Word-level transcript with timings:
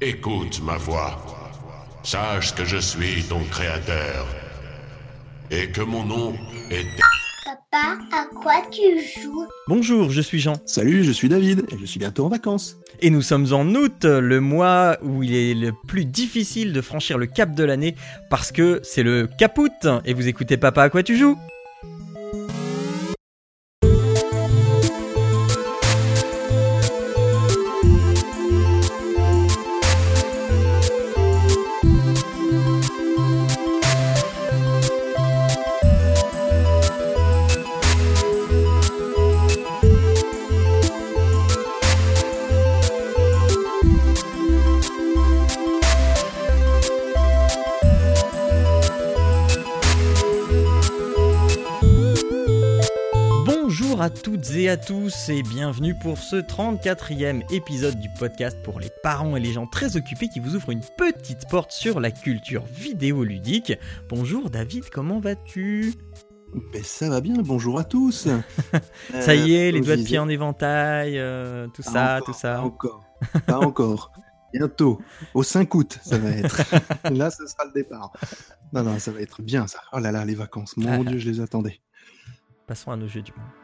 Écoute 0.00 0.60
ma 0.64 0.76
voix. 0.76 1.24
Sache 2.02 2.52
que 2.56 2.64
je 2.64 2.78
suis 2.78 3.22
ton 3.28 3.38
créateur. 3.44 4.26
Et 5.52 5.68
que 5.68 5.82
mon 5.82 6.04
nom 6.04 6.34
est... 6.70 6.84
Papa, 7.44 7.98
à 8.12 8.26
quoi 8.34 8.54
tu 8.72 8.82
joues? 8.98 9.46
Bonjour, 9.68 10.10
je 10.10 10.20
suis 10.20 10.40
Jean. 10.40 10.54
Salut, 10.66 11.04
je 11.04 11.12
suis 11.12 11.28
David 11.28 11.64
et 11.70 11.78
je 11.78 11.86
suis 11.86 12.00
bientôt 12.00 12.24
en 12.26 12.28
vacances. 12.28 12.76
Et 13.00 13.10
nous 13.10 13.22
sommes 13.22 13.52
en 13.52 13.66
août, 13.74 14.04
le 14.04 14.40
mois 14.40 14.98
où 15.02 15.22
il 15.22 15.34
est 15.34 15.54
le 15.54 15.72
plus 15.86 16.04
difficile 16.04 16.72
de 16.72 16.80
franchir 16.80 17.16
le 17.16 17.26
cap 17.26 17.54
de 17.54 17.62
l'année 17.62 17.94
parce 18.30 18.50
que 18.50 18.80
c'est 18.82 19.04
le 19.04 19.28
capout. 19.38 19.86
Et 20.04 20.12
vous 20.12 20.26
écoutez 20.26 20.56
Papa, 20.56 20.82
à 20.82 20.90
quoi 20.90 21.04
tu 21.04 21.16
joues? 21.16 21.38
À 54.04 54.10
toutes 54.10 54.50
et 54.50 54.68
à 54.68 54.76
tous 54.76 55.30
et 55.30 55.42
bienvenue 55.42 55.94
pour 56.02 56.18
ce 56.18 56.36
34e 56.36 57.42
épisode 57.50 57.98
du 57.98 58.10
podcast 58.18 58.54
pour 58.62 58.78
les 58.78 58.90
parents 59.02 59.34
et 59.34 59.40
les 59.40 59.54
gens 59.54 59.66
très 59.66 59.96
occupés 59.96 60.28
qui 60.28 60.40
vous 60.40 60.56
ouvrent 60.56 60.72
une 60.72 60.82
petite 60.98 61.48
porte 61.48 61.72
sur 61.72 62.00
la 62.00 62.10
culture 62.10 62.66
vidéoludique. 62.66 63.72
Bonjour 64.10 64.50
David, 64.50 64.90
comment 64.90 65.20
vas-tu? 65.20 65.94
Ben, 66.70 66.84
ça 66.84 67.08
va 67.08 67.22
bien, 67.22 67.36
bonjour 67.36 67.78
à 67.78 67.84
tous. 67.84 68.28
Ça 69.20 69.34
y 69.34 69.54
est, 69.54 69.72
les 69.72 69.80
doigts 69.80 69.96
de 69.96 70.02
pied 70.02 70.18
en 70.18 70.28
éventail, 70.28 71.18
euh, 71.18 71.66
tout 71.68 71.82
pas 71.82 71.90
ça, 71.90 72.16
encore, 72.16 72.26
tout 72.26 72.38
ça. 72.38 72.54
Pas 72.56 72.60
encore, 72.60 73.04
pas 73.46 73.58
encore. 73.58 74.12
Bientôt, 74.52 75.00
au 75.32 75.42
5 75.42 75.74
août, 75.74 75.98
ça 76.04 76.18
va 76.18 76.28
être. 76.28 76.60
là, 77.10 77.30
ce 77.30 77.46
sera 77.46 77.64
le 77.64 77.72
départ. 77.72 78.12
Non, 78.70 78.82
non, 78.82 78.98
ça 78.98 79.12
va 79.12 79.22
être 79.22 79.40
bien 79.40 79.66
ça. 79.66 79.78
Oh 79.94 79.98
là 79.98 80.12
là, 80.12 80.26
les 80.26 80.34
vacances, 80.34 80.76
mon 80.76 81.00
Ah. 81.00 81.04
Dieu, 81.10 81.16
je 81.16 81.30
les 81.30 81.40
attendais. 81.40 81.80
Passons 82.66 82.90
à 82.90 82.96
nos 82.96 83.08
jeux 83.08 83.22
du 83.22 83.32
monde. 83.32 83.63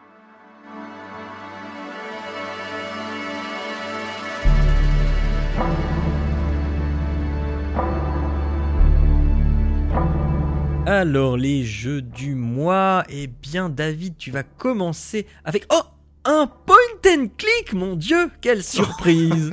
Alors 10.86 11.36
les 11.36 11.64
jeux 11.64 12.02
du 12.02 12.34
mois, 12.34 13.04
eh 13.08 13.26
bien 13.26 13.68
David, 13.68 14.16
tu 14.18 14.30
vas 14.30 14.42
commencer 14.42 15.26
avec 15.44 15.64
oh 15.72 15.82
un 16.24 16.46
point 16.66 16.76
and 17.06 17.28
click, 17.38 17.72
mon 17.72 17.96
Dieu, 17.96 18.30
quelle 18.40 18.62
surprise 18.62 19.50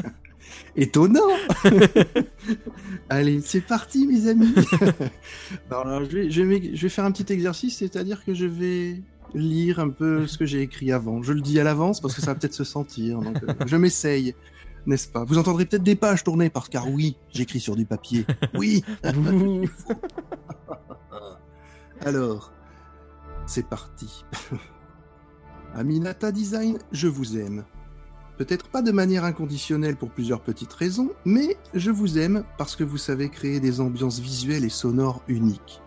Étonnant 0.76 1.20
Allez, 3.08 3.40
c'est 3.42 3.60
parti, 3.60 4.06
mes 4.06 4.28
amis 4.28 4.54
alors, 5.70 6.04
je, 6.04 6.16
vais, 6.16 6.30
je, 6.30 6.42
vais, 6.42 6.88
faire 6.88 7.04
un 7.04 7.12
petit 7.12 7.32
exercice, 7.32 7.78
c'est-à-dire 7.78 8.24
que 8.24 8.34
je 8.34 8.46
vais 8.46 9.02
lire 9.34 9.78
un 9.78 9.88
peu 9.88 10.26
ce 10.26 10.38
que 10.38 10.46
j'ai 10.46 10.62
écrit 10.62 10.92
avant. 10.92 11.22
Je 11.22 11.32
le 11.32 11.40
dis 11.40 11.60
à 11.60 11.64
l'avance 11.64 12.00
parce 12.00 12.14
que 12.14 12.20
ça 12.20 12.28
va 12.28 12.34
peut-être 12.36 12.54
se 12.54 12.64
sentir. 12.64 13.20
Euh, 13.20 13.52
je 13.66 13.76
m'essaye, 13.76 14.34
n'est-ce 14.86 15.08
pas? 15.08 15.24
Vous 15.24 15.38
entendrez 15.38 15.64
peut-être 15.66 15.82
des 15.82 15.96
pages 15.96 16.24
tourner 16.24 16.50
parce 16.50 16.68
car 16.68 16.88
oui, 16.88 17.16
j'écris 17.32 17.60
sur 17.60 17.76
du 17.76 17.86
papier. 17.86 18.26
Oui. 18.54 18.84
Alors, 22.00 22.52
c'est 23.46 23.66
parti. 23.66 24.24
Aminata 25.74 26.30
Design, 26.30 26.78
je 26.92 27.08
vous 27.08 27.36
aime. 27.38 27.64
Peut-être 28.36 28.68
pas 28.68 28.82
de 28.82 28.92
manière 28.92 29.24
inconditionnelle 29.24 29.96
pour 29.96 30.10
plusieurs 30.10 30.40
petites 30.40 30.72
raisons, 30.72 31.10
mais 31.24 31.56
je 31.72 31.90
vous 31.90 32.18
aime 32.18 32.44
parce 32.58 32.74
que 32.76 32.84
vous 32.84 32.98
savez 32.98 33.28
créer 33.28 33.60
des 33.60 33.80
ambiances 33.80 34.18
visuelles 34.18 34.64
et 34.64 34.70
sonores 34.70 35.22
uniques. 35.28 35.80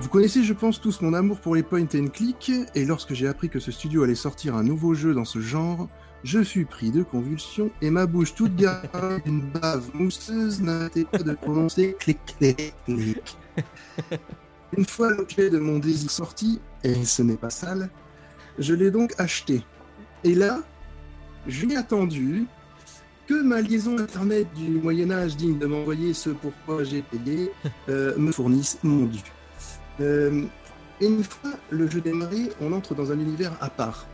Vous 0.00 0.08
connaissez, 0.08 0.42
je 0.42 0.54
pense, 0.54 0.80
tous 0.80 1.02
mon 1.02 1.12
amour 1.12 1.40
pour 1.40 1.54
les 1.54 1.62
point 1.62 1.86
and 1.94 2.08
click, 2.08 2.50
et 2.74 2.84
lorsque 2.84 3.12
j'ai 3.12 3.28
appris 3.28 3.50
que 3.50 3.60
ce 3.60 3.70
studio 3.70 4.02
allait 4.02 4.14
sortir 4.14 4.56
un 4.56 4.62
nouveau 4.62 4.94
jeu 4.94 5.12
dans 5.12 5.26
ce 5.26 5.40
genre, 5.40 5.88
je 6.24 6.42
fus 6.42 6.66
pris 6.66 6.90
de 6.90 7.02
convulsions 7.02 7.70
et 7.80 7.90
ma 7.90 8.06
bouche 8.06 8.34
toute 8.34 8.54
garnie 8.56 9.22
d'une 9.24 9.40
bave 9.40 9.90
mousseuse 9.94 10.60
n'arrêtait 10.60 11.04
pas 11.04 11.18
de 11.18 11.32
prononcer 11.32 11.96
clic 11.98 12.18
clic 12.38 12.74
clic. 12.84 13.38
Une 14.76 14.84
fois 14.84 15.10
l'objet 15.10 15.50
de 15.50 15.58
mon 15.58 15.78
désir 15.78 16.10
sorti, 16.10 16.60
et 16.84 17.04
ce 17.04 17.22
n'est 17.22 17.36
pas 17.36 17.50
sale, 17.50 17.90
je 18.58 18.74
l'ai 18.74 18.90
donc 18.90 19.14
acheté. 19.18 19.64
Et 20.22 20.34
là, 20.34 20.60
j'ai 21.46 21.76
attendu 21.76 22.46
que 23.26 23.42
ma 23.42 23.60
liaison 23.60 23.98
internet 23.98 24.46
du 24.54 24.68
Moyen-Âge 24.68 25.36
digne 25.36 25.58
de 25.58 25.66
m'envoyer 25.66 26.14
ce 26.14 26.30
pourquoi 26.30 26.84
j'ai 26.84 27.02
payé 27.02 27.50
euh, 27.88 28.16
me 28.16 28.30
fournisse 28.32 28.78
mon 28.82 29.06
dû. 29.06 29.20
Euh, 30.00 30.44
et 31.00 31.06
une 31.06 31.24
fois 31.24 31.52
le 31.70 31.88
jeu 31.88 32.00
démarré, 32.00 32.50
on 32.60 32.72
entre 32.72 32.94
dans 32.94 33.10
un 33.10 33.18
univers 33.18 33.56
à 33.60 33.70
part, 33.70 34.06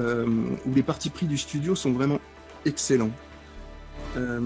euh, 0.00 0.26
où 0.66 0.74
les 0.74 0.82
parties 0.82 1.10
pris 1.10 1.26
du 1.26 1.38
studio 1.38 1.74
sont 1.76 1.92
vraiment 1.92 2.18
excellents. 2.64 3.10
Euh, 4.16 4.40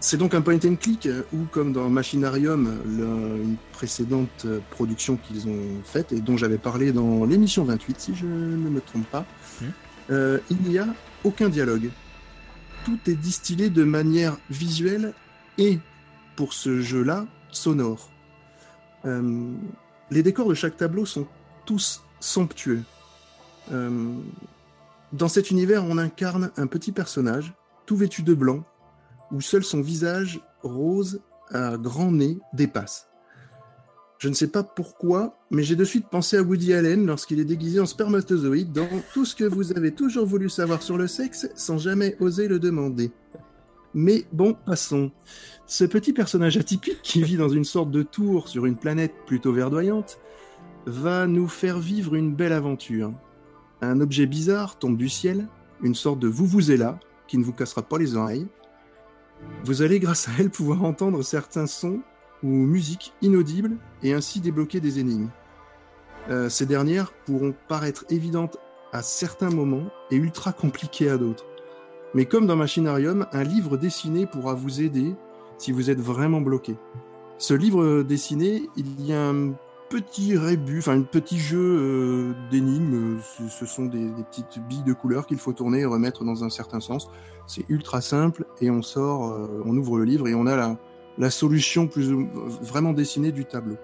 c'est 0.00 0.18
donc 0.18 0.34
un 0.34 0.42
point 0.42 0.56
and 0.64 0.76
click 0.76 1.08
où, 1.32 1.44
comme 1.50 1.72
dans 1.72 1.88
Machinarium, 1.88 2.76
le- 2.86 3.42
une 3.42 3.56
précédente 3.72 4.46
production 4.70 5.16
qu'ils 5.16 5.48
ont 5.48 5.82
faite 5.84 6.12
et 6.12 6.20
dont 6.20 6.36
j'avais 6.36 6.58
parlé 6.58 6.92
dans 6.92 7.24
l'émission 7.24 7.64
28, 7.64 8.00
si 8.00 8.14
je 8.14 8.26
ne 8.26 8.68
me 8.68 8.80
trompe 8.80 9.06
pas, 9.06 9.24
euh, 10.10 10.38
il 10.50 10.58
n'y 10.68 10.78
a 10.78 10.86
aucun 11.24 11.48
dialogue. 11.48 11.88
Tout 12.84 12.98
est 13.06 13.14
distillé 13.16 13.70
de 13.70 13.82
manière 13.84 14.36
visuelle 14.50 15.14
et, 15.58 15.78
pour 16.36 16.52
ce 16.52 16.80
jeu-là, 16.82 17.26
sonore. 17.50 18.10
Euh, 19.06 19.50
les 20.10 20.22
décors 20.22 20.48
de 20.48 20.54
chaque 20.54 20.76
tableau 20.76 21.06
sont 21.06 21.26
tous 21.64 22.02
somptueux. 22.20 22.82
Euh, 23.72 24.14
dans 25.12 25.28
cet 25.28 25.50
univers, 25.50 25.84
on 25.84 25.98
incarne 25.98 26.50
un 26.56 26.66
petit 26.66 26.92
personnage, 26.92 27.54
tout 27.86 27.96
vêtu 27.96 28.22
de 28.22 28.34
blanc, 28.34 28.64
où 29.32 29.40
seul 29.40 29.64
son 29.64 29.80
visage 29.80 30.40
rose 30.62 31.20
à 31.50 31.76
grand 31.76 32.10
nez 32.10 32.38
dépasse. 32.52 33.08
Je 34.18 34.28
ne 34.28 34.34
sais 34.34 34.48
pas 34.48 34.62
pourquoi, 34.62 35.38
mais 35.50 35.62
j'ai 35.62 35.76
de 35.76 35.84
suite 35.84 36.08
pensé 36.10 36.38
à 36.38 36.42
Woody 36.42 36.72
Allen 36.72 37.06
lorsqu'il 37.06 37.38
est 37.38 37.44
déguisé 37.44 37.80
en 37.80 37.86
spermatozoïde 37.86 38.72
dans 38.72 38.88
tout 39.12 39.26
ce 39.26 39.36
que 39.36 39.44
vous 39.44 39.72
avez 39.72 39.92
toujours 39.92 40.26
voulu 40.26 40.48
savoir 40.48 40.82
sur 40.82 40.96
le 40.96 41.06
sexe 41.06 41.48
sans 41.54 41.76
jamais 41.76 42.16
oser 42.18 42.48
le 42.48 42.58
demander. 42.58 43.12
Mais 43.92 44.26
bon, 44.32 44.54
passons. 44.54 45.10
Ce 45.66 45.84
petit 45.84 46.14
personnage 46.14 46.56
atypique 46.56 47.02
qui 47.02 47.22
vit 47.22 47.36
dans 47.36 47.48
une 47.48 47.64
sorte 47.64 47.90
de 47.90 48.02
tour 48.02 48.48
sur 48.48 48.64
une 48.66 48.76
planète 48.76 49.14
plutôt 49.26 49.52
verdoyante 49.52 50.18
va 50.86 51.26
nous 51.26 51.48
faire 51.48 51.78
vivre 51.78 52.14
une 52.14 52.34
belle 52.34 52.52
aventure. 52.52 53.12
Un 53.82 54.00
objet 54.00 54.26
bizarre 54.26 54.78
tombe 54.78 54.96
du 54.96 55.08
ciel, 55.08 55.48
une 55.82 55.94
sorte 55.94 56.18
de 56.18 56.28
vuvuzela 56.28 56.98
qui 57.28 57.38
ne 57.38 57.44
vous 57.44 57.52
cassera 57.52 57.82
pas 57.82 57.98
les 57.98 58.16
oreilles. 58.16 58.46
Vous 59.64 59.82
allez 59.82 60.00
grâce 60.00 60.28
à 60.28 60.32
elle 60.38 60.50
pouvoir 60.50 60.82
entendre 60.84 61.22
certains 61.22 61.66
sons 61.66 62.00
ou 62.42 62.48
musiques 62.48 63.12
inaudibles 63.20 63.76
et 64.02 64.14
ainsi 64.14 64.40
débloquer 64.40 64.80
des 64.80 64.98
énigmes. 64.98 65.28
Euh, 66.30 66.48
ces 66.48 66.66
dernières 66.66 67.12
pourront 67.12 67.54
paraître 67.68 68.04
évidentes 68.08 68.56
à 68.92 69.02
certains 69.02 69.50
moments 69.50 69.88
et 70.10 70.16
ultra 70.16 70.52
compliquées 70.52 71.10
à 71.10 71.18
d'autres. 71.18 71.44
Mais 72.14 72.24
comme 72.24 72.46
dans 72.46 72.56
Machinarium, 72.56 73.26
un 73.32 73.42
livre 73.42 73.76
dessiné 73.76 74.26
pourra 74.26 74.54
vous 74.54 74.80
aider 74.80 75.14
si 75.58 75.72
vous 75.72 75.90
êtes 75.90 76.00
vraiment 76.00 76.40
bloqué. 76.40 76.76
Ce 77.38 77.52
livre 77.52 78.02
dessiné, 78.02 78.62
il 78.76 79.04
y 79.04 79.12
a 79.12 79.28
un 79.28 79.52
petit 79.88 80.36
rébut, 80.36 80.78
enfin 80.78 80.98
un 80.98 81.02
petit 81.02 81.38
jeu 81.38 81.58
euh, 81.58 82.34
d'énigmes. 82.50 83.20
Ce, 83.20 83.48
ce 83.48 83.66
sont 83.66 83.86
des, 83.86 84.10
petites 84.30 84.58
billes 84.66 84.82
de 84.82 84.92
couleur 84.92 85.26
qu'il 85.26 85.38
faut 85.38 85.52
tourner 85.52 85.80
et 85.80 85.84
remettre 85.84 86.24
dans 86.24 86.44
un 86.44 86.50
certain 86.50 86.80
sens. 86.80 87.08
C'est 87.46 87.64
ultra 87.68 88.00
simple 88.00 88.46
et 88.60 88.70
on 88.70 88.82
sort, 88.82 89.30
euh, 89.30 89.62
on 89.64 89.76
ouvre 89.76 89.98
le 89.98 90.04
livre 90.04 90.28
et 90.28 90.34
on 90.34 90.46
a 90.46 90.56
la, 90.56 90.76
la 91.18 91.30
solution 91.30 91.86
plus 91.86 92.12
vraiment 92.60 92.92
dessinée 92.92 93.32
du 93.32 93.44
tableau. 93.44 93.76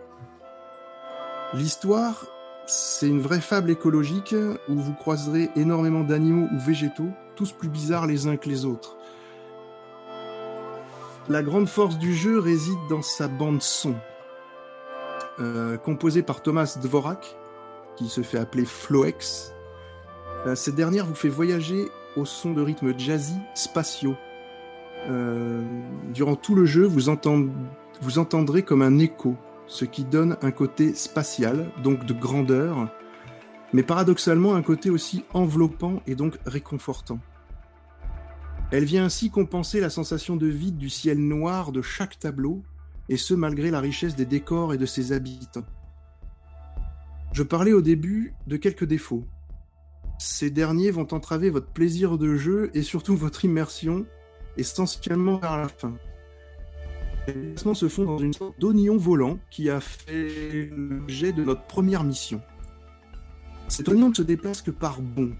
L'histoire, 1.54 2.26
c'est 2.66 3.08
une 3.08 3.20
vraie 3.20 3.40
fable 3.40 3.70
écologique 3.70 4.34
où 4.68 4.74
vous 4.74 4.94
croiserez 4.94 5.50
énormément 5.56 6.02
d'animaux 6.02 6.48
ou 6.52 6.58
végétaux, 6.58 7.10
tous 7.36 7.52
plus 7.52 7.68
bizarres 7.68 8.06
les 8.06 8.26
uns 8.26 8.36
que 8.36 8.48
les 8.48 8.64
autres. 8.64 8.96
La 11.28 11.42
grande 11.42 11.68
force 11.68 11.98
du 11.98 12.14
jeu 12.14 12.38
réside 12.38 12.78
dans 12.88 13.02
sa 13.02 13.28
bande 13.28 13.62
son, 13.62 13.94
euh, 15.42 15.76
composée 15.76 16.22
par 16.22 16.40
Thomas 16.42 16.78
Dvorak, 16.80 17.36
qui 17.96 18.08
se 18.08 18.22
fait 18.22 18.38
appeler 18.38 18.64
Floex. 18.64 19.52
Euh, 20.46 20.54
cette 20.54 20.74
dernière 20.76 21.04
vous 21.04 21.14
fait 21.14 21.28
voyager 21.28 21.88
au 22.16 22.24
son 22.24 22.52
de 22.52 22.62
rythmes 22.62 22.98
jazzy 22.98 23.36
spatiaux, 23.54 24.16
Euh, 25.10 25.60
durant 26.14 26.36
tout 26.36 26.54
le 26.54 26.64
jeu, 26.64 26.84
vous, 26.84 27.08
entend- 27.08 27.46
vous 28.02 28.18
entendrez 28.20 28.62
comme 28.62 28.82
un 28.82 29.00
écho, 29.00 29.34
ce 29.66 29.84
qui 29.84 30.04
donne 30.04 30.36
un 30.42 30.52
côté 30.52 30.94
spatial, 30.94 31.72
donc 31.82 32.06
de 32.06 32.12
grandeur, 32.12 32.88
mais 33.72 33.82
paradoxalement 33.82 34.54
un 34.54 34.62
côté 34.62 34.90
aussi 34.90 35.24
enveloppant 35.34 36.00
et 36.06 36.14
donc 36.14 36.38
réconfortant. 36.46 37.18
Elle 38.70 38.84
vient 38.84 39.04
ainsi 39.04 39.28
compenser 39.28 39.80
la 39.80 39.90
sensation 39.90 40.36
de 40.36 40.46
vide 40.46 40.78
du 40.78 40.88
ciel 40.88 41.18
noir 41.18 41.72
de 41.72 41.82
chaque 41.82 42.20
tableau, 42.20 42.62
et 43.08 43.16
ce 43.16 43.34
malgré 43.34 43.70
la 43.70 43.80
richesse 43.80 44.16
des 44.16 44.26
décors 44.26 44.74
et 44.74 44.78
de 44.78 44.86
ses 44.86 45.12
habitants. 45.12 45.66
Je 47.32 47.42
parlais 47.42 47.72
au 47.72 47.80
début 47.80 48.34
de 48.46 48.56
quelques 48.56 48.84
défauts. 48.84 49.24
Ces 50.18 50.50
derniers 50.50 50.90
vont 50.90 51.12
entraver 51.12 51.50
votre 51.50 51.72
plaisir 51.72 52.18
de 52.18 52.36
jeu 52.36 52.70
et 52.74 52.82
surtout 52.82 53.16
votre 53.16 53.44
immersion, 53.44 54.06
essentiellement 54.56 55.38
vers 55.38 55.56
la 55.56 55.68
fin. 55.68 55.94
Les 57.26 57.34
déplacements 57.34 57.74
se 57.74 57.88
font 57.88 58.04
dans 58.04 58.18
une 58.18 58.32
sorte 58.32 58.58
d'oignon 58.60 58.96
volant 58.96 59.38
qui 59.50 59.70
a 59.70 59.80
fait 59.80 60.70
l'objet 60.76 61.32
de 61.32 61.44
notre 61.44 61.64
première 61.66 62.04
mission. 62.04 62.40
Cet 63.68 63.88
oignon 63.88 64.10
ne 64.10 64.14
se 64.14 64.22
déplace 64.22 64.60
que 64.60 64.70
par 64.70 65.00
bonds. 65.00 65.34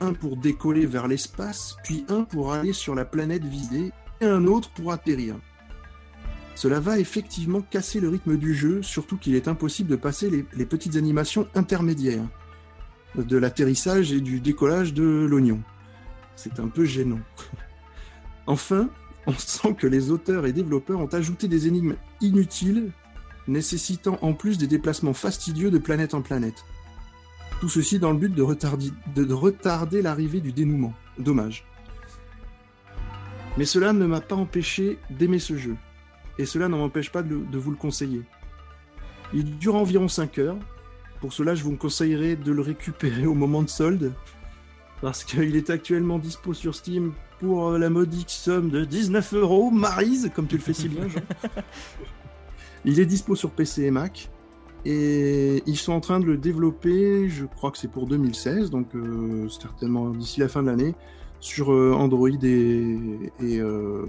Un 0.00 0.12
pour 0.12 0.36
décoller 0.36 0.84
vers 0.84 1.08
l'espace, 1.08 1.76
puis 1.82 2.04
un 2.08 2.24
pour 2.24 2.52
aller 2.52 2.72
sur 2.72 2.94
la 2.94 3.04
planète 3.04 3.44
visée, 3.44 3.92
et 4.20 4.26
un 4.26 4.46
autre 4.46 4.70
pour 4.72 4.92
atterrir. 4.92 5.36
Cela 6.56 6.80
va 6.80 6.98
effectivement 6.98 7.60
casser 7.60 8.00
le 8.00 8.08
rythme 8.08 8.38
du 8.38 8.54
jeu, 8.54 8.82
surtout 8.82 9.18
qu'il 9.18 9.34
est 9.34 9.46
impossible 9.46 9.90
de 9.90 9.96
passer 9.96 10.30
les, 10.30 10.64
petites 10.64 10.96
animations 10.96 11.46
intermédiaires 11.54 12.24
de 13.14 13.36
l'atterrissage 13.36 14.10
et 14.12 14.22
du 14.22 14.40
décollage 14.40 14.94
de 14.94 15.26
l'oignon. 15.28 15.60
C'est 16.34 16.58
un 16.58 16.68
peu 16.68 16.86
gênant. 16.86 17.20
enfin, 18.46 18.88
on 19.26 19.34
sent 19.34 19.74
que 19.74 19.86
les 19.86 20.10
auteurs 20.10 20.46
et 20.46 20.54
développeurs 20.54 20.98
ont 20.98 21.06
ajouté 21.06 21.46
des 21.46 21.66
énigmes 21.68 21.96
inutiles, 22.22 22.90
nécessitant 23.46 24.18
en 24.22 24.32
plus 24.32 24.56
des 24.56 24.66
déplacements 24.66 25.14
fastidieux 25.14 25.70
de 25.70 25.78
planète 25.78 26.14
en 26.14 26.22
planète. 26.22 26.64
Tout 27.60 27.68
ceci 27.68 27.98
dans 27.98 28.12
le 28.12 28.18
but 28.18 28.34
de 28.34 29.32
retarder 29.32 30.00
l'arrivée 30.00 30.40
du 30.40 30.52
dénouement. 30.52 30.94
Dommage. 31.18 31.66
Mais 33.58 33.66
cela 33.66 33.92
ne 33.92 34.06
m'a 34.06 34.22
pas 34.22 34.36
empêché 34.36 34.98
d'aimer 35.10 35.38
ce 35.38 35.58
jeu. 35.58 35.76
Et 36.38 36.44
cela 36.44 36.68
ne 36.68 36.76
m'empêche 36.76 37.10
pas 37.10 37.22
de, 37.22 37.58
vous 37.58 37.70
le 37.70 37.76
conseiller. 37.76 38.22
Il 39.32 39.58
dure 39.58 39.74
environ 39.74 40.08
5 40.08 40.38
heures. 40.38 40.58
Pour 41.20 41.32
cela, 41.32 41.54
je 41.54 41.64
vous 41.64 41.74
conseillerais 41.76 42.36
de 42.36 42.52
le 42.52 42.62
récupérer 42.62 43.26
au 43.26 43.34
moment 43.34 43.62
de 43.62 43.68
solde. 43.68 44.12
Parce 45.00 45.24
qu'il 45.24 45.56
est 45.56 45.70
actuellement 45.70 46.18
dispo 46.18 46.54
sur 46.54 46.74
Steam 46.74 47.12
pour 47.38 47.72
la 47.72 47.90
modique 47.90 48.30
somme 48.30 48.70
de 48.70 48.84
19 48.84 49.34
euros. 49.34 49.70
Marise, 49.70 50.30
comme 50.34 50.46
tu 50.46 50.56
le 50.56 50.62
fais 50.62 50.72
si 50.72 50.88
bien, 50.88 51.08
Jean. 51.08 51.20
Il 52.84 53.00
est 53.00 53.06
dispo 53.06 53.34
sur 53.34 53.50
PC 53.50 53.82
et 53.82 53.90
Mac. 53.90 54.30
Et 54.88 55.64
ils 55.66 55.76
sont 55.76 55.92
en 55.92 56.00
train 56.00 56.20
de 56.20 56.26
le 56.26 56.36
développer, 56.36 57.28
je 57.28 57.44
crois 57.44 57.72
que 57.72 57.78
c'est 57.78 57.90
pour 57.90 58.06
2016, 58.06 58.70
donc 58.70 58.94
euh, 58.94 59.48
certainement 59.48 60.10
d'ici 60.10 60.38
la 60.38 60.46
fin 60.46 60.62
de 60.62 60.68
l'année, 60.68 60.94
sur 61.40 61.72
euh, 61.72 61.92
Android 61.94 62.28
et, 62.28 62.98
et, 63.40 63.60
euh, 63.60 64.06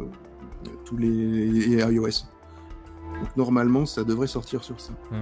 tous 0.85 0.97
les 0.97 1.73
et 1.73 1.79
iOS. 1.79 2.25
Donc 3.19 3.35
normalement, 3.37 3.85
ça 3.85 4.03
devrait 4.03 4.27
sortir 4.27 4.63
sur 4.63 4.79
ça. 4.79 4.93
Mhm. 5.11 5.17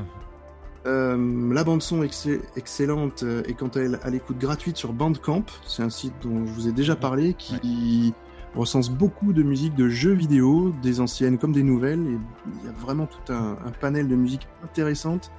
Euh, 0.87 1.53
la 1.53 1.63
bande 1.63 1.81
son 1.81 2.03
excell- 2.03 2.41
excellente 2.55 3.23
est 3.47 3.53
quant 3.53 3.69
à 3.69 3.79
elle 3.79 3.99
à 4.03 4.09
l'écoute 4.11 4.37
gratuite 4.37 4.77
sur 4.77 4.93
Bandcamp. 4.93 5.45
C'est 5.65 5.81
un 5.81 5.89
site 5.89 6.13
dont 6.21 6.45
je 6.45 6.51
vous 6.51 6.67
ai 6.67 6.71
déjà 6.71 6.95
parlé 6.95 7.33
qui 7.33 8.13
recense 8.53 8.89
beaucoup 8.91 9.33
de 9.33 9.41
musique 9.43 9.73
de 9.75 9.89
jeux 9.89 10.13
vidéo, 10.13 10.71
des 10.83 10.99
anciennes 11.01 11.39
comme 11.39 11.53
des 11.53 11.63
nouvelles. 11.63 12.01
Et 12.01 12.17
il 12.61 12.65
y 12.65 12.69
a 12.69 12.71
vraiment 12.79 13.07
tout 13.07 13.33
un, 13.33 13.57
un 13.65 13.71
panel 13.81 14.07
de 14.07 14.15
musique 14.15 14.47
intéressante. 14.63 15.31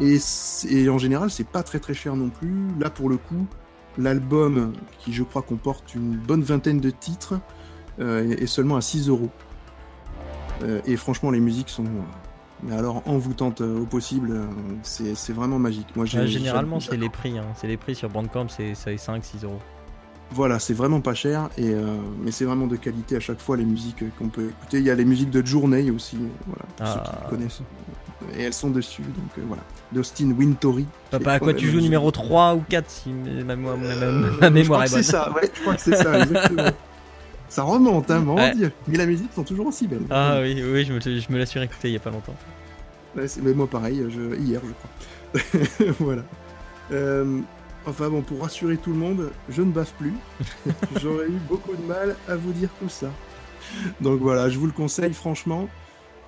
Et, 0.00 0.18
et 0.68 0.88
en 0.90 0.98
général, 0.98 1.30
c'est 1.30 1.46
pas 1.48 1.62
très 1.62 1.78
très 1.78 1.94
cher 1.94 2.14
non 2.14 2.28
plus. 2.28 2.54
Là, 2.78 2.90
pour 2.90 3.08
le 3.08 3.16
coup, 3.16 3.46
l'album, 3.98 4.72
qui 4.98 5.12
je 5.12 5.22
crois 5.22 5.42
comporte 5.42 5.94
une 5.94 6.16
bonne 6.16 6.42
vingtaine 6.42 6.80
de 6.80 6.90
titres, 6.90 7.34
euh, 8.00 8.30
est 8.36 8.46
seulement 8.46 8.76
à 8.76 8.80
6 8.80 9.08
euros. 9.08 9.30
Euh, 10.62 10.80
Et 10.86 10.96
franchement, 10.96 11.30
les 11.30 11.40
musiques 11.40 11.68
sont 11.68 11.84
mais 12.64 12.76
alors 12.76 13.02
envoûtantes 13.08 13.60
euh, 13.60 13.80
au 13.80 13.86
possible. 13.86 14.30
euh, 14.32 14.46
C'est 14.84 15.32
vraiment 15.32 15.58
magique. 15.58 15.96
Moi, 15.96 16.04
j'ai- 16.06 16.20
Ouais, 16.20 16.26
généralement, 16.28 16.78
c'est 16.78 16.96
les 16.96 17.08
prix. 17.08 17.36
hein. 17.36 17.46
C'est 17.56 17.66
les 17.66 17.76
prix 17.76 17.94
sur 17.96 18.08
Bandcamp, 18.08 18.46
c'est 18.48 18.74
c'est 18.76 18.96
5-6 18.96 19.42
euros. 19.44 19.58
Voilà, 20.30 20.58
c'est 20.60 20.72
vraiment 20.72 21.00
pas 21.02 21.12
cher, 21.12 21.50
et, 21.58 21.70
euh, 21.74 21.96
mais 22.22 22.30
c'est 22.30 22.44
vraiment 22.46 22.66
de 22.66 22.76
qualité 22.76 23.16
à 23.16 23.20
chaque 23.20 23.40
fois 23.40 23.56
les 23.58 23.64
musiques 23.66 24.02
qu'on 24.16 24.28
peut 24.28 24.48
écouter. 24.48 24.78
Il 24.78 24.84
y 24.84 24.90
a 24.90 24.94
les 24.94 25.04
musiques 25.04 25.28
de 25.30 25.44
Journey 25.44 25.90
aussi, 25.90 26.16
voilà, 26.46 26.64
pour 26.76 26.86
ceux 26.86 27.00
Ah. 27.04 27.18
qui 27.24 27.30
connaissent. 27.30 27.60
Et 28.36 28.42
elles 28.42 28.52
sont 28.52 28.70
dessus, 28.70 29.02
donc 29.02 29.30
euh, 29.38 29.42
voilà. 29.46 29.62
D'Austin 29.92 30.30
Wintory. 30.30 30.86
Papa, 31.10 31.32
à 31.32 31.38
quoi 31.38 31.54
tu 31.54 31.70
joues 31.70 31.80
numéro 31.80 32.10
3 32.10 32.54
ou 32.54 32.64
4 32.68 32.90
si 32.90 33.10
ma, 33.10 33.56
ma- 33.56 33.76
ma- 33.76 33.76
ma- 33.76 33.84
Euh, 33.86 34.30
je 34.40 34.46
mémoire 34.48 34.84
crois 34.84 34.86
est 34.86 34.90
bonne 34.90 35.02
c'est 35.02 35.02
ça, 35.02 35.32
ouais, 35.32 35.50
je 35.54 35.60
crois 35.60 35.74
que 35.74 35.80
c'est 35.80 35.96
ça, 35.96 36.18
exactement. 36.22 36.70
ça 37.48 37.62
remonte, 37.64 38.10
hein, 38.10 38.20
mon 38.20 38.36
Ouais. 38.36 38.54
dieu. 38.54 38.72
Mais 38.88 38.96
la 38.96 39.06
musique 39.06 39.32
sont 39.34 39.44
toujours 39.44 39.66
aussi 39.66 39.86
belles. 39.86 40.06
Ah 40.10 40.38
oui, 40.40 40.62
oui, 40.64 40.84
je 40.84 40.92
me, 40.92 41.00
je 41.00 41.32
me 41.32 41.38
la 41.38 41.46
suis 41.46 41.60
il 41.84 41.90
y 41.90 41.96
a 41.96 42.00
pas 42.00 42.10
longtemps. 42.10 42.34
Ouais, 43.16 43.26
mais 43.42 43.52
moi 43.52 43.66
pareil, 43.66 44.02
je... 44.08 44.36
hier 44.40 44.60
je 44.64 44.72
crois. 44.72 45.94
voilà. 46.00 46.22
Euh, 46.92 47.40
enfin 47.86 48.08
bon, 48.08 48.22
pour 48.22 48.40
rassurer 48.42 48.76
tout 48.78 48.90
le 48.90 48.96
monde, 48.98 49.30
je 49.50 49.60
ne 49.62 49.70
baffe 49.70 49.92
plus. 49.98 50.14
J'aurais 51.02 51.26
eu 51.26 51.38
beaucoup 51.48 51.74
de 51.76 51.82
mal 51.86 52.16
à 52.28 52.36
vous 52.36 52.52
dire 52.52 52.70
tout 52.80 52.88
ça. 52.88 53.08
Donc 54.00 54.20
voilà, 54.20 54.48
je 54.48 54.58
vous 54.58 54.66
le 54.66 54.72
conseille 54.72 55.12
franchement. 55.12 55.68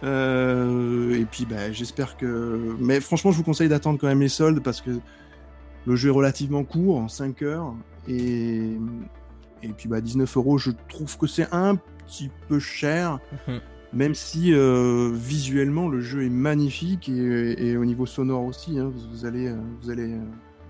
Euh, 0.05 1.19
et 1.19 1.25
puis 1.25 1.47
bah, 1.47 1.73
j'espère 1.73 2.17
que... 2.17 2.77
Mais 2.79 3.01
franchement, 3.01 3.33
je 3.33 3.39
vous 3.39 3.43
conseille 3.43 3.69
d'attendre 3.69 3.99
quand 3.99 4.07
même 4.07 4.21
les 4.21 4.29
soldes 4.29 4.63
parce 4.63 4.81
que 4.81 4.91
le 5.87 5.97
jeu 5.97 6.11
est 6.11 6.13
relativement 6.13 6.65
court, 6.65 6.99
en 6.99 7.09
5 7.09 7.43
heures. 7.43 7.75
Et, 8.09 8.77
et 9.63 9.69
puis 9.77 9.89
bah, 9.89 10.01
19 10.01 10.37
euros, 10.37 10.59
je 10.59 10.71
trouve 10.89 11.17
que 11.17 11.27
c'est 11.27 11.53
un 11.53 11.77
petit 12.07 12.31
peu 12.49 12.59
cher. 12.59 13.19
Mhm. 13.49 13.61
Même 13.93 14.15
si 14.15 14.53
euh, 14.53 15.13
visuellement 15.15 15.89
le 15.89 16.01
jeu 16.01 16.25
est 16.25 16.31
magnifique 16.31 17.09
et, 17.09 17.69
et 17.69 17.77
au 17.77 17.85
niveau 17.85 18.07
sonore 18.07 18.45
aussi, 18.45 18.77
hein, 18.79 18.91
vous, 18.93 19.09
vous 19.11 19.25
allez, 19.25 19.47
euh, 19.47 19.57
vous 19.83 19.91
allez 19.91 20.19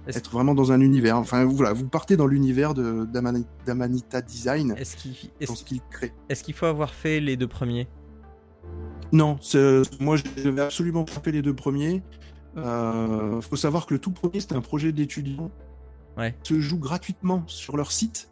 être 0.09 0.31
vraiment 0.31 0.55
dans 0.55 0.73
un 0.73 0.81
univers. 0.81 1.17
Enfin 1.17 1.45
voilà, 1.45 1.73
vous 1.73 1.89
partez 1.89 2.17
dans 2.17 2.27
l'univers 2.27 2.75
d'Amanita 2.75 4.21
Design 4.21 4.75
Est-ce 4.77 4.97
qu'il 5.65 5.81
crée. 5.91 6.13
est-ce 6.29 6.45
qu'il 6.45 6.55
faut 6.55 6.67
avoir 6.67 6.93
fait 6.93 7.21
les 7.21 7.37
deux 7.37 7.49
premiers? 7.49 7.89
Non, 9.15 9.39
moi 10.01 10.17
je 10.17 10.49
vais 10.51 10.61
absolument 10.61 11.07
frapper 11.07 11.31
les 11.33 11.41
deux 11.41 11.55
premiers. 11.55 12.03
Euh, 12.57 13.41
faut 13.41 13.57
savoir 13.57 13.87
que 13.87 13.95
le 13.95 14.01
tout 14.01 14.11
premier 14.11 14.41
c'était 14.41 14.55
un 14.57 14.61
projet 14.61 14.93
d'étudiants 14.93 15.51
Ouais. 16.17 16.35
se 16.45 16.61
joue 16.61 16.79
gratuitement 16.79 17.43
sur 17.47 17.77
leur 17.77 17.91
site. 17.91 18.29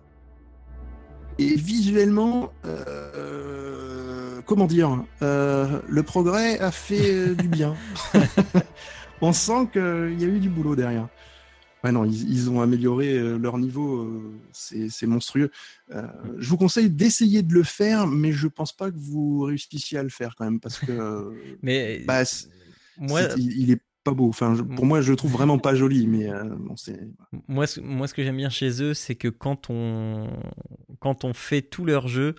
Et 1.39 1.55
visuellement, 1.57 2.53
euh, 2.65 4.41
comment 4.47 4.67
dire, 4.67 5.03
euh, 5.23 5.81
le 5.89 6.03
progrès 6.03 6.59
a 6.61 6.71
fait 6.71 7.35
du 7.35 7.49
bien. 7.49 7.75
On 9.21 9.33
sent 9.33 9.69
qu'il 9.73 10.21
y 10.21 10.25
a 10.25 10.29
eu 10.29 10.39
du 10.41 10.49
boulot 10.51 10.77
derrière. 10.77 11.09
Ouais, 11.85 11.91
non, 11.93 12.05
ils, 12.05 12.31
ils 12.31 12.49
ont 12.51 12.61
amélioré 12.61 13.19
euh, 13.19 13.39
leur 13.39 13.59
niveau, 13.59 14.03
euh, 14.03 14.31
c'est 14.53 15.07
monstrueux. 15.07 15.51
Euh, 15.93 16.03
je 16.39 16.49
vous 16.49 16.57
conseille 16.57 16.89
d'essayer 16.91 17.43
de 17.43 17.53
le 17.55 17.63
faire, 17.65 18.07
mais 18.07 18.31
je 18.33 18.47
pense 18.47 18.73
pas 18.73 18.91
que 18.91 18.97
vous 18.99 19.41
réussissiez 19.43 19.99
à 19.99 20.03
le 20.03 20.09
faire 20.09 20.35
quand 20.37 20.45
même, 20.45 20.61
parce 20.61 20.79
que 20.79 21.33
Mais 21.63 22.03
bah, 22.07 22.23
moi, 22.99 23.23
il, 23.37 23.61
il 23.61 23.71
est 23.73 23.81
pas 24.05 24.13
beau. 24.13 24.29
Enfin, 24.29 24.55
je- 24.55 24.63
pour 24.63 24.87
moi, 24.87 25.01
je 25.01 25.11
le 25.11 25.17
trouve 25.17 25.33
vraiment 25.33 25.59
pas 25.59 25.75
joli, 25.75 26.07
mais 26.07 26.29
euh, 26.31 26.45
bon, 26.57 26.77
c'est. 26.77 27.01
moi, 27.49 27.67
ce, 27.67 27.81
moi, 27.81 28.07
ce 28.07 28.15
que 28.15 28.23
j'aime 28.23 28.37
bien 28.37 28.51
chez 28.51 28.83
eux, 28.83 28.95
c'est 28.95 29.15
que 29.17 29.29
quand 29.29 29.69
on, 29.71 30.29
quand 31.01 31.25
on 31.25 31.33
fait 31.35 31.63
tous 31.63 31.85
leurs 31.85 32.07
jeux, 32.09 32.35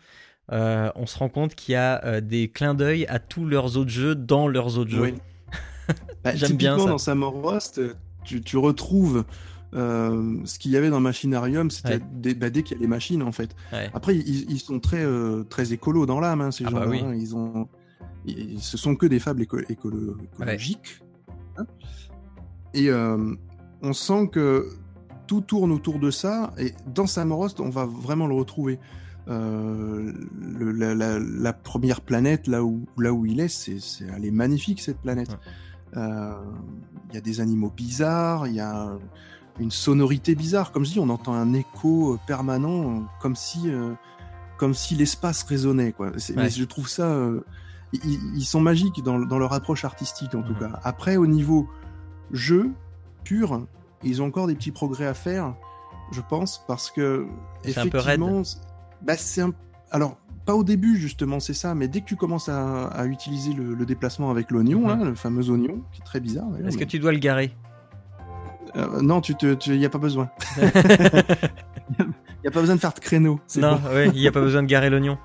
euh, 0.51 0.89
on 0.95 1.05
se 1.05 1.17
rend 1.17 1.29
compte 1.29 1.55
qu'il 1.55 1.71
y 1.73 1.75
a 1.75 2.03
euh, 2.05 2.21
des 2.21 2.49
clins 2.49 2.73
d'œil 2.75 3.05
à 3.07 3.19
tous 3.19 3.45
leurs 3.45 3.77
autres 3.77 3.89
jeux 3.91 4.15
dans 4.15 4.47
leurs 4.47 4.77
autres 4.77 4.91
jeux. 4.91 5.01
Oui. 5.01 5.13
Bah, 6.23 6.33
J'aime 6.35 6.53
bien 6.55 6.77
ça. 6.79 6.85
dans 6.85 6.97
Samorost, 6.97 7.81
tu, 8.23 8.41
tu 8.41 8.57
retrouves 8.57 9.23
euh, 9.73 10.37
ce 10.45 10.59
qu'il 10.59 10.71
y 10.71 10.77
avait 10.77 10.89
dans 10.89 10.99
Machinarium, 10.99 11.71
c'était 11.71 11.99
Ouais. 12.23 12.33
bah, 12.35 12.49
dès 12.49 12.61
qu'il 12.63 12.77
y 12.77 12.79
a 12.79 12.81
les 12.81 12.87
machines 12.87 13.23
en 13.23 13.31
fait. 13.31 13.55
Ouais. 13.71 13.89
Après, 13.93 14.15
ils, 14.15 14.51
ils 14.51 14.59
sont 14.59 14.79
très 14.79 15.03
euh, 15.03 15.43
très 15.43 15.73
écolos 15.73 16.05
dans 16.05 16.19
l'âme, 16.19 16.41
hein, 16.41 16.51
ces 16.51 16.63
Ah 16.65 16.69
gens-là. 16.69 16.85
bah 16.85 16.91
oui. 16.91 17.01
hein. 17.03 17.13
Ils 17.15 17.35
ont, 17.35 17.67
ils, 18.25 18.59
ce 18.61 18.77
sont 18.77 18.95
que 18.95 19.05
des 19.07 19.19
fables 19.19 19.41
éco- 19.41 19.61
écolo- 19.69 20.15
écologiques. 20.35 21.01
hein. 21.57 21.65
Et 22.75 22.89
euh, 22.89 23.33
on 23.81 23.93
sent 23.93 24.29
que 24.31 24.67
tout 25.27 25.41
tourne 25.41 25.71
autour 25.71 25.99
de 25.99 26.11
ça. 26.11 26.53
Et 26.59 26.73
dans 26.93 27.07
Samorost, 27.07 27.59
on 27.59 27.69
va 27.69 27.85
vraiment 27.85 28.27
le 28.27 28.35
retrouver. 28.35 28.79
Euh, 29.29 30.11
le- 30.39 30.71
la, 30.71 30.93
la- 30.93 31.17
la 31.19 31.53
première 31.53 32.01
planète, 32.01 32.47
là 32.47 32.63
où, 32.63 32.85
là 32.97 33.13
où 33.13 33.25
il 33.25 33.39
est, 33.39 33.47
c'est- 33.47 33.77
elle 34.15 34.25
est 34.25 34.31
magnifique 34.31 34.81
cette 34.81 34.99
planète. 34.99 35.37
Euh, 35.97 36.33
Il 37.09 37.15
y 37.15 37.17
a 37.19 37.21
des 37.21 37.41
animaux 37.41 37.69
bizarres, 37.69 38.47
il 38.47 38.55
y 38.55 38.59
a 38.59 38.89
une 39.59 39.69
sonorité 39.69 40.33
bizarre. 40.33 40.71
Comme 40.71 40.83
je 40.83 40.93
dis, 40.93 40.99
on 40.99 41.09
entend 41.09 41.33
un 41.35 41.53
écho 41.53 42.17
permanent, 42.25 43.03
comme 43.21 43.35
si, 43.35 43.69
euh, 43.69 43.93
comme 44.57 44.73
si 44.73 44.95
l'espace 44.95 45.43
résonnait. 45.43 45.91
Quoi. 45.91 46.11
C'est- 46.17 46.35
Ouais. 46.35 46.43
Mais 46.45 46.49
je 46.49 46.63
trouve 46.63 46.87
ça. 46.89 47.05
euh, 47.05 47.41
ils, 47.93 48.19
ils 48.35 48.45
sont 48.45 48.59
magiques 48.61 49.03
dans, 49.03 49.19
dans 49.19 49.37
leur 49.37 49.53
approche 49.53 49.85
artistique, 49.85 50.33
en 50.33 50.41
tout 50.41 50.53
Mhm. 50.53 50.59
cas. 50.59 50.79
Après, 50.83 51.17
au 51.17 51.27
niveau 51.27 51.69
jeu 52.31 52.71
pur, 53.23 53.67
ils 54.03 54.19
ont 54.23 54.25
encore 54.25 54.47
des 54.47 54.55
petits 54.55 54.71
progrès 54.71 55.05
à 55.05 55.13
faire, 55.13 55.53
je 56.11 56.21
pense, 56.27 56.63
parce 56.67 56.89
que. 56.89 57.27
C'est 57.63 57.77
un 57.77 57.87
peu 57.87 57.99
raide. 57.99 58.21
bah, 59.03 59.15
c'est 59.17 59.41
un. 59.41 59.53
Alors, 59.91 60.17
pas 60.45 60.55
au 60.55 60.63
début, 60.63 60.97
justement, 60.97 61.39
c'est 61.39 61.53
ça, 61.53 61.73
mais 61.75 61.87
dès 61.87 62.01
que 62.01 62.05
tu 62.05 62.15
commences 62.15 62.49
à, 62.49 62.85
à 62.87 63.05
utiliser 63.05 63.53
le, 63.53 63.73
le 63.73 63.85
déplacement 63.85 64.29
avec 64.31 64.51
l'oignon, 64.51 64.81
Mhm. 64.81 64.87
là, 64.99 65.05
le 65.05 65.15
fameux 65.15 65.49
oignon, 65.49 65.81
qui 65.91 66.01
est 66.01 66.05
très 66.05 66.19
bizarre. 66.19 66.47
Est-ce 66.67 66.77
que 66.77 66.83
tu 66.85 66.99
dois 66.99 67.11
le 67.11 67.19
garer 67.19 67.55
Euh, 68.75 69.01
non, 69.01 69.21
tu 69.21 69.35
te, 69.35 69.53
tu, 69.53 69.75
y 69.75 69.85
a 69.85 69.89
pas 69.89 69.99
besoin. 69.99 70.29
y 72.43 72.47
a 72.47 72.51
pas 72.51 72.59
besoin 72.61 72.75
de 72.75 72.79
faire 72.81 72.93
de 72.93 72.99
créneau. 72.99 73.39
Non, 73.57 73.75
bon. 73.75 73.89
ouais, 73.93 74.07
il 74.13 74.19
n'y 74.19 74.27
a 74.27 74.31
pas 74.31 74.41
besoin 74.41 74.63
de 74.63 74.67
garer 74.67 74.89
l'oignon. 74.89 75.17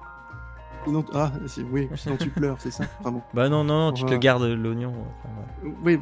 Sinon, 0.84 1.04
ah, 1.12 1.32
oui, 1.72 1.88
sinon 1.96 2.16
tu 2.16 2.30
pleures, 2.30 2.56
c'est 2.60 2.70
ça. 2.70 2.84
Enfin 3.00 3.10
bon. 3.12 3.22
Bah 3.34 3.48
non, 3.50 3.62
non, 3.64 3.86
non, 3.86 3.92
tu 3.92 4.02
te 4.02 4.06
Voilà. 4.06 4.18
gardes 4.18 4.42
l'oignon. 4.44 4.92
enfin, 5.18 5.74
Oui, 5.84 5.98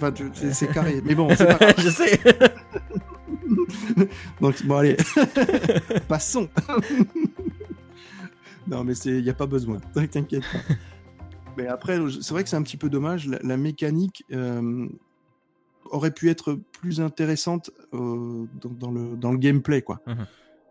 c'est 0.52 0.68
carré. 0.72 1.00
Mais 1.04 1.14
bon, 1.16 1.28
c'est 1.36 1.46
pas. 1.58 1.72
Je 1.78 1.88
sais. 1.88 2.20
Donc, 4.40 4.64
bon, 4.64 4.76
allez. 4.76 4.96
Passons. 6.08 6.48
Non, 8.68 8.84
mais 8.84 8.94
il 9.04 9.22
n'y 9.22 9.30
a 9.30 9.34
pas 9.34 9.46
besoin. 9.46 9.78
T'inquiète 10.10 10.42
pas. 10.42 10.74
Mais 11.56 11.68
après, 11.68 11.98
c'est 12.20 12.32
vrai 12.32 12.42
que 12.42 12.50
c'est 12.50 12.56
un 12.56 12.62
petit 12.62 12.76
peu 12.76 12.90
dommage. 12.90 13.26
La, 13.28 13.38
la 13.42 13.56
mécanique 13.56 14.24
euh, 14.30 14.86
aurait 15.90 16.10
pu 16.10 16.28
être 16.28 16.58
plus 16.72 17.00
intéressante 17.00 17.70
euh, 17.94 18.44
dans, 18.60 18.68
dans 18.68 18.90
le, 18.90 19.16
dans 19.16 19.32
le 19.32 19.38
gameplay, 19.38 19.80
quoi. 19.80 20.00
Mhm. 20.06 20.26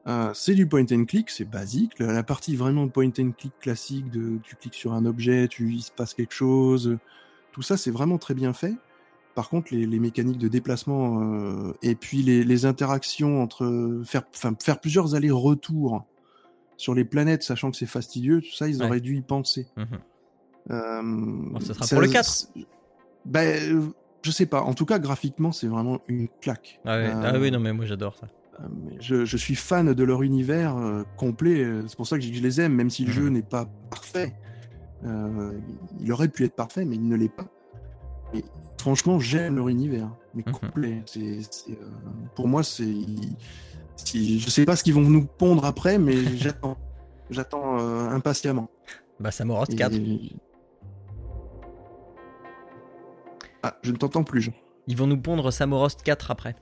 Euh, 0.08 0.30
c'est 0.36 0.54
du 0.54 0.68
point 0.68 0.86
and 0.92 1.06
click, 1.06 1.32
c'est 1.32 1.50
basique. 1.50 1.98
La, 1.98 2.14
la 2.14 2.22
partie 2.22 2.56
vraiment 2.56 2.88
point 2.88 3.10
and 3.18 3.32
click 3.32 3.54
classique 3.60 4.12
de 4.12 4.38
tu 4.44 4.56
cliques 4.56 4.76
sur 4.76 4.94
un 4.94 5.06
objet, 5.06 5.48
tu 5.48 5.74
il 5.74 5.82
se 5.82 5.92
passe 5.92 6.14
quelque 6.14 6.34
chose, 6.34 6.98
tout 7.52 7.64
ça 7.64 7.76
c'est 7.76 7.90
vraiment 7.90 8.20
très 8.20 8.36
bien 8.36 8.54
fait. 8.54 8.76
Par 9.34 9.50
contre, 9.50 9.74
les, 9.74 9.88
les 9.88 10.00
mécaniques 10.00 10.38
de 10.38 10.48
déplacement 10.48 11.24
euh, 11.24 11.74
et 11.82 11.96
puis 11.96 12.22
les, 12.22 12.44
les 12.44 12.66
interactions 12.68 13.42
entre 13.42 14.02
faire, 14.06 14.24
faire 14.32 14.80
plusieurs 14.80 15.16
allers-retours 15.16 16.06
sur 16.78 16.94
les 16.94 17.06
planètes, 17.06 17.44
sachant 17.44 17.72
que 17.72 17.78
c'est 17.78 17.86
fastidieux, 17.86 18.42
tout 18.42 18.54
ça, 18.56 18.68
ils 18.68 18.80
Ouais. 18.80 18.86
auraient 18.88 19.00
dû 19.02 19.16
y 19.18 19.22
penser. 19.22 19.68
Euh, 20.72 21.02
ce 21.62 21.74
sera 21.74 21.86
ça- 21.86 21.96
pour 21.96 22.02
le 22.02 22.10
4. 22.10 22.30
c'est- 22.30 22.48
Ben, 23.26 23.76
euh, 23.76 23.82
je 24.24 24.32
sais 24.32 24.46
pas. 24.46 24.62
En 24.62 24.74
tout 24.74 24.86
cas, 24.86 25.00
graphiquement, 25.00 25.52
c'est 25.52 25.68
vraiment 25.68 26.00
une 26.08 26.28
claque. 26.42 26.80
Ah, 26.86 26.98
ouais. 26.98 27.06
Euh, 27.08 27.22
ah 27.34 27.40
oui, 27.40 27.52
non, 27.52 27.60
mais 27.60 27.74
moi 27.74 27.86
j'adore 27.86 28.16
ça. 28.18 28.28
je, 29.02 29.26
je 29.26 29.36
suis 29.38 29.56
fan 29.56 29.94
de 29.94 30.04
leur 30.06 30.22
univers 30.24 30.78
euh, 30.78 31.04
complet. 31.18 31.66
C'est 31.88 31.98
pour 31.98 32.08
ça 32.08 32.18
que 32.18 32.24
je, 32.24 32.32
les 32.42 32.62
aime, 32.62 32.74
même 32.74 32.90
si 32.90 33.04
le 33.04 33.10
Mhm. 33.10 33.14
jeu 33.14 33.28
n'est 33.30 33.42
pas 33.42 33.66
parfait. 33.90 34.34
Il 35.04 36.12
aurait 36.12 36.30
pu 36.30 36.46
être 36.46 36.56
parfait, 36.56 36.86
mais 36.86 36.96
il 36.96 37.08
ne 37.08 37.16
l'est 37.16 37.28
pas. 37.36 37.48
Et 38.34 38.44
franchement, 38.80 39.20
j'aime 39.20 39.58
leur 39.58 39.68
univers, 39.70 40.10
mais 40.34 40.44
Mhm. 40.48 40.54
complet. 40.54 41.04
C'est, 41.06 41.40
pour 42.36 42.48
moi, 42.48 42.64
c'est. 42.64 42.86
Si- 43.96 44.40
je 44.40 44.50
sais 44.50 44.66
pas 44.66 44.76
ce 44.76 44.84
qu'ils 44.84 44.94
vont 44.94 45.02
nous 45.02 45.26
pondre 45.26 45.66
après, 45.66 45.98
mais 45.98 46.16
j'attends. 46.38 46.78
J'attends 47.30 47.80
euh, 47.80 48.10
impatiemment. 48.10 48.70
Bah, 49.20 49.32
Samorost 49.32 49.74
Et- 49.74 49.76
4. 49.78 49.94
Ah, 53.64 53.78
je 53.82 53.92
ne 53.92 53.98
t'entends 53.98 54.24
plus, 54.24 54.42
Jean. 54.42 54.54
Ils 54.88 54.96
vont 54.96 55.08
nous 55.08 55.18
pondre 55.20 55.52
Samorost 55.52 56.04
4 56.04 56.32
après. 56.32 56.56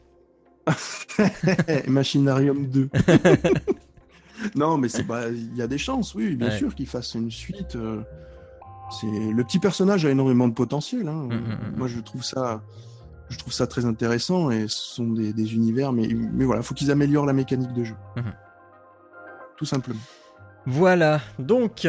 Machinarium 1.87 2.67
2. 2.67 2.89
non, 4.55 4.77
mais 4.77 4.87
c'est 4.87 5.03
pas. 5.03 5.27
Il 5.29 5.55
y 5.57 5.61
a 5.61 5.67
des 5.67 5.77
chances, 5.77 6.15
oui, 6.15 6.35
bien 6.37 6.47
Ouais. 6.49 6.57
sûr, 6.57 6.73
qu'ils 6.73 6.87
fassent 6.87 7.15
une 7.15 7.29
suite. 7.31 7.75
euh, 7.75 8.01
C'est 8.91 9.07
le 9.07 9.43
petit 9.43 9.59
personnage 9.59 10.05
a 10.05 10.09
énormément 10.11 10.47
de 10.47 10.53
potentiel. 10.53 11.07
hein. 11.09 11.27
Mm, 11.29 11.33
mm, 11.33 11.71
mm. 11.73 11.75
Moi, 11.77 11.87
je 11.89 11.99
trouve 11.99 12.23
ça, 12.23 12.61
je 13.33 13.39
trouve 13.39 13.53
ça 13.53 13.67
très 13.67 13.85
intéressant 13.85 14.49
et 14.51 14.67
ce 14.67 14.95
sont 14.95 15.07
des, 15.07 15.33
des 15.33 15.55
univers, 15.55 15.91
mais 15.91 16.07
mais 16.07 16.45
voilà, 16.45 16.61
faut 16.61 16.73
qu'ils 16.73 16.91
améliorent 16.91 17.25
la 17.25 17.33
mécanique 17.33 17.73
de 17.73 17.83
jeu. 17.83 17.95
Mhm. 18.15 18.33
Tout 19.57 19.65
simplement. 19.65 19.99
Voilà, 20.65 21.19
donc, 21.39 21.85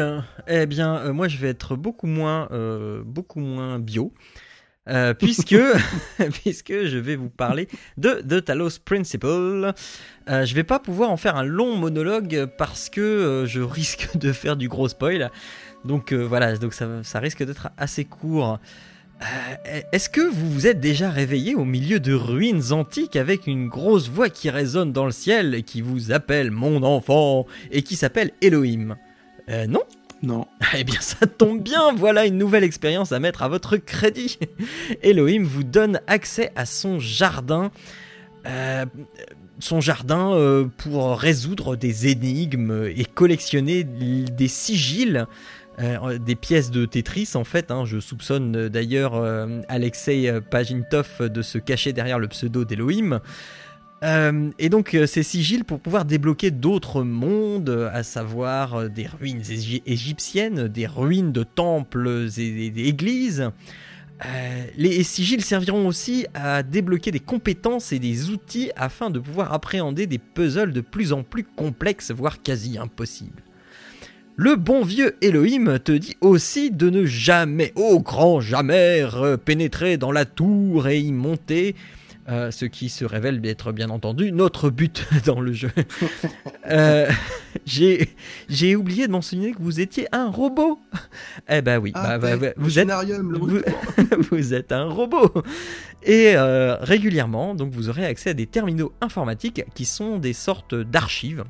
eh 0.47 0.65
bien, 0.65 0.97
euh, 0.97 1.13
moi 1.13 1.29
je 1.29 1.37
vais 1.37 1.47
être 1.47 1.77
beaucoup 1.77 2.07
moins, 2.07 2.49
euh, 2.51 3.03
beaucoup 3.05 3.39
moins 3.39 3.79
bio, 3.79 4.13
euh, 4.89 5.13
puisque, 5.19 5.55
puisque 6.43 6.83
je 6.85 6.97
vais 6.97 7.15
vous 7.15 7.29
parler 7.29 7.69
de 7.97 8.21
The 8.21 8.43
Talos 8.43 8.79
Principle. 8.83 9.73
Je 10.27 10.53
vais 10.53 10.65
pas 10.65 10.79
pouvoir 10.79 11.09
en 11.09 11.17
faire 11.17 11.37
un 11.37 11.43
long 11.43 11.77
monologue 11.77 12.47
parce 12.57 12.89
que 12.89 13.45
je 13.47 13.61
risque 13.61 14.17
de 14.17 14.33
faire 14.33 14.57
du 14.57 14.67
gros 14.67 14.89
spoil. 14.89 15.31
Donc 15.85 16.11
voilà, 16.11 16.57
donc 16.57 16.73
ça, 16.73 17.03
ça 17.03 17.19
risque 17.19 17.43
d'être 17.43 17.69
assez 17.77 18.03
court. 18.03 18.59
Euh, 19.21 19.79
Est-ce 19.91 20.09
que 20.09 20.21
vous 20.21 20.49
vous 20.51 20.67
êtes 20.67 20.79
déjà 20.79 21.09
réveillé 21.09 21.55
au 21.55 21.63
milieu 21.65 21.99
de 21.99 22.13
ruines 22.13 22.71
antiques 22.73 23.15
avec 23.15 23.47
une 23.47 23.67
grosse 23.69 24.09
voix 24.09 24.29
qui 24.29 24.49
résonne 24.49 24.91
dans 24.91 25.05
le 25.05 25.11
ciel 25.11 25.55
et 25.55 25.63
qui 25.63 25.81
vous 25.81 26.11
appelle 26.11 26.51
mon 26.51 26.83
enfant 26.83 27.45
et 27.71 27.81
qui 27.81 27.95
s'appelle 27.95 28.31
Elohim? 28.41 28.95
Euh, 29.49 29.67
Non? 29.67 29.81
Non. 30.23 30.45
Eh 30.75 30.83
bien, 30.83 30.99
ça 31.01 31.27
tombe 31.27 31.61
bien, 31.61 31.93
voilà 31.93 32.25
une 32.25 32.37
nouvelle 32.37 32.63
expérience 32.63 33.11
à 33.11 33.19
mettre 33.19 33.43
à 33.43 33.47
votre 33.47 33.77
crédit. 33.77 34.39
Elohim 35.03 35.43
vous 35.43 35.63
donne 35.63 35.99
accès 36.07 36.51
à 36.55 36.65
son 36.65 36.99
jardin. 36.99 37.71
euh, 38.47 38.85
son 39.59 39.79
jardin 39.79 40.33
euh, 40.33 40.65
pour 40.77 41.17
résoudre 41.17 41.75
des 41.77 42.07
énigmes 42.07 42.89
et 42.93 43.05
collectionner 43.05 43.83
des 43.85 44.47
sigils, 44.49 45.25
euh, 45.79 46.17
des 46.17 46.35
pièces 46.35 46.71
de 46.71 46.85
Tetris 46.85 47.31
en 47.35 47.43
fait. 47.43 47.71
hein. 47.71 47.85
je 47.85 47.99
soupçonne 47.99 48.55
euh, 48.55 48.69
d'ailleurs 48.69 49.15
euh, 49.15 49.61
Alexei 49.67 50.31
Pagintov 50.49 51.29
de 51.29 51.41
se 51.41 51.57
cacher 51.57 51.93
derrière 51.93 52.19
le 52.19 52.27
pseudo 52.27 52.65
d'Elohim. 52.65 53.19
Et 54.59 54.69
donc 54.69 54.95
ces 55.07 55.23
sigils 55.23 55.63
pour 55.63 55.79
pouvoir 55.79 56.05
débloquer 56.05 56.51
d'autres 56.51 57.01
mondes, 57.01 57.89
à 57.91 58.03
savoir 58.03 58.87
des 58.87 59.07
ruines 59.07 59.41
égy- 59.41 59.81
égyptiennes, 59.87 60.67
des 60.67 60.85
ruines 60.85 61.31
de 61.31 61.41
temples 61.41 62.27
et 62.37 62.69
d'églises. 62.69 63.49
Les 64.77 65.01
sigils 65.03 65.43
serviront 65.43 65.87
aussi 65.87 66.27
à 66.35 66.61
débloquer 66.61 67.09
des 67.09 67.19
compétences 67.19 67.93
et 67.93 67.99
des 67.99 68.29
outils 68.29 68.69
afin 68.75 69.09
de 69.09 69.17
pouvoir 69.17 69.51
appréhender 69.53 70.05
des 70.05 70.19
puzzles 70.19 70.71
de 70.71 70.81
plus 70.81 71.11
en 71.11 71.23
plus 71.23 71.43
complexes, 71.43 72.11
voire 72.11 72.43
quasi 72.43 72.77
impossibles. 72.77 73.41
Le 74.37 74.55
bon 74.55 74.83
vieux 74.83 75.15
Elohim 75.21 75.79
te 75.79 75.93
dit 75.93 76.15
aussi 76.19 76.69
de 76.69 76.89
ne 76.89 77.05
jamais, 77.05 77.71
au 77.75 77.99
grand 78.01 78.41
jamais, 78.41 79.03
pénétrer 79.43 79.97
dans 79.97 80.11
la 80.11 80.25
tour 80.25 80.87
et 80.89 80.99
y 80.99 81.13
monter, 81.13 81.75
euh, 82.27 82.49
ce 82.49 82.65
qui 82.65 82.89
se 82.89 83.05
révèle 83.05 83.39
être 83.45 83.71
bien 83.71 83.89
entendu 83.89 84.31
notre 84.31 84.69
but 84.69 85.05
dans 85.25 85.39
le 85.39 85.53
jeu. 85.53 85.71
Euh, 86.67 87.07
J'ai 87.67 88.75
oublié 88.75 89.05
de 89.05 89.11
mentionner 89.11 89.51
que 89.51 89.61
vous 89.61 89.79
étiez 89.79 90.07
un 90.11 90.31
robot. 90.31 90.79
Eh 91.47 91.61
ben 91.61 91.77
oui, 91.77 91.91
Ah, 91.93 92.17
bah, 92.17 92.35
bah, 92.37 92.47
êtes 92.79 92.87
vous 94.31 94.53
êtes 94.55 94.71
un 94.71 94.85
robot. 94.85 95.31
Et 96.01 96.35
euh, 96.35 96.75
régulièrement, 96.81 97.53
donc 97.53 97.71
vous 97.71 97.87
aurez 97.89 98.03
accès 98.03 98.31
à 98.31 98.33
des 98.33 98.47
terminaux 98.47 98.93
informatiques 98.99 99.63
qui 99.75 99.85
sont 99.85 100.17
des 100.17 100.33
sortes 100.33 100.73
d'archives. 100.73 101.43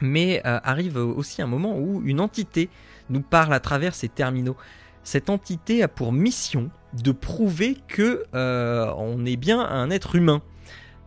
Mais 0.00 0.40
euh, 0.46 0.60
arrive 0.62 0.96
aussi 0.96 1.42
un 1.42 1.46
moment 1.46 1.78
où 1.78 2.02
une 2.04 2.20
entité 2.20 2.68
nous 3.10 3.22
parle 3.22 3.54
à 3.54 3.60
travers 3.60 3.94
ces 3.94 4.08
terminaux. 4.08 4.56
Cette 5.02 5.30
entité 5.30 5.82
a 5.82 5.88
pour 5.88 6.12
mission 6.12 6.70
de 6.92 7.12
prouver 7.12 7.76
que 7.86 8.24
euh, 8.34 8.92
on 8.96 9.24
est 9.26 9.36
bien 9.36 9.60
un 9.60 9.90
être 9.90 10.14
humain. 10.14 10.42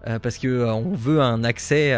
Euh, 0.07 0.17
parce 0.17 0.39
que 0.39 0.48
euh, 0.48 0.74
on 0.74 0.95
veut 0.95 1.21
un 1.21 1.43
accès 1.43 1.95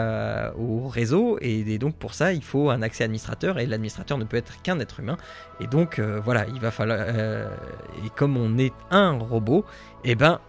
au 0.58 0.90
réseau 0.90 1.38
et, 1.40 1.78
donc 1.78 1.96
pour 1.96 2.14
ça 2.14 2.34
il 2.34 2.44
faut 2.44 2.70
un 2.70 2.82
accès 2.82 3.06
administrateur 3.06 3.60
et 3.60 3.66
l'administrateur 3.66 4.18
ne 4.18 4.26
peut 4.26 4.36
être 4.36 4.62
qu'un 4.62 4.78
être 4.82 5.00
humain 5.00 5.16
et 5.62 5.68
donc 5.68 6.02
voilà 6.02 6.46
il 6.54 6.60
va 6.60 6.70
falloir 6.70 7.00
et 7.00 8.10
comme 8.18 8.36
on 8.36 8.58
est 8.58 8.74
un 8.92 9.12
robot 9.12 9.64
et 10.04 10.16
ben 10.16 10.42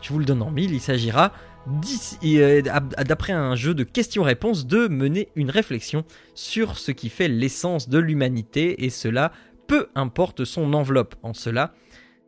je 0.00 0.14
vous 0.14 0.18
le 0.18 0.24
donne 0.24 0.40
en 0.40 0.50
mille 0.50 0.72
il 0.72 0.80
s'agira 0.80 1.32
d'après 1.66 3.32
un 3.32 3.54
jeu 3.54 3.74
de 3.74 3.84
questions-réponses 3.84 4.66
de 4.66 4.88
mener 4.88 5.28
une 5.34 5.50
réflexion 5.50 6.04
sur 6.34 6.78
ce 6.78 6.92
qui 6.92 7.08
fait 7.08 7.28
l'essence 7.28 7.88
de 7.88 7.98
l'humanité 7.98 8.84
et 8.84 8.90
cela 8.90 9.32
peu 9.66 9.88
importe 9.94 10.44
son 10.44 10.74
enveloppe 10.74 11.14
en 11.22 11.32
cela 11.32 11.72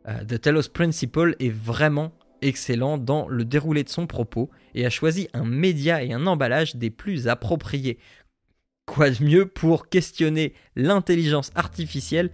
euh, 0.07 0.23
The 0.23 0.41
Telos 0.41 0.69
Principle 0.73 1.35
est 1.39 1.53
vraiment 1.53 2.13
excellent 2.41 2.97
dans 2.97 3.27
le 3.27 3.45
déroulé 3.45 3.83
de 3.83 3.89
son 3.89 4.07
propos 4.07 4.49
et 4.73 4.85
a 4.85 4.89
choisi 4.89 5.27
un 5.33 5.43
média 5.43 6.03
et 6.03 6.13
un 6.13 6.27
emballage 6.27 6.75
des 6.75 6.89
plus 6.89 7.27
appropriés. 7.27 7.97
Quoi 8.85 9.09
de 9.09 9.23
mieux 9.23 9.45
pour 9.45 9.89
questionner 9.89 10.53
l'intelligence 10.75 11.51
artificielle 11.55 12.31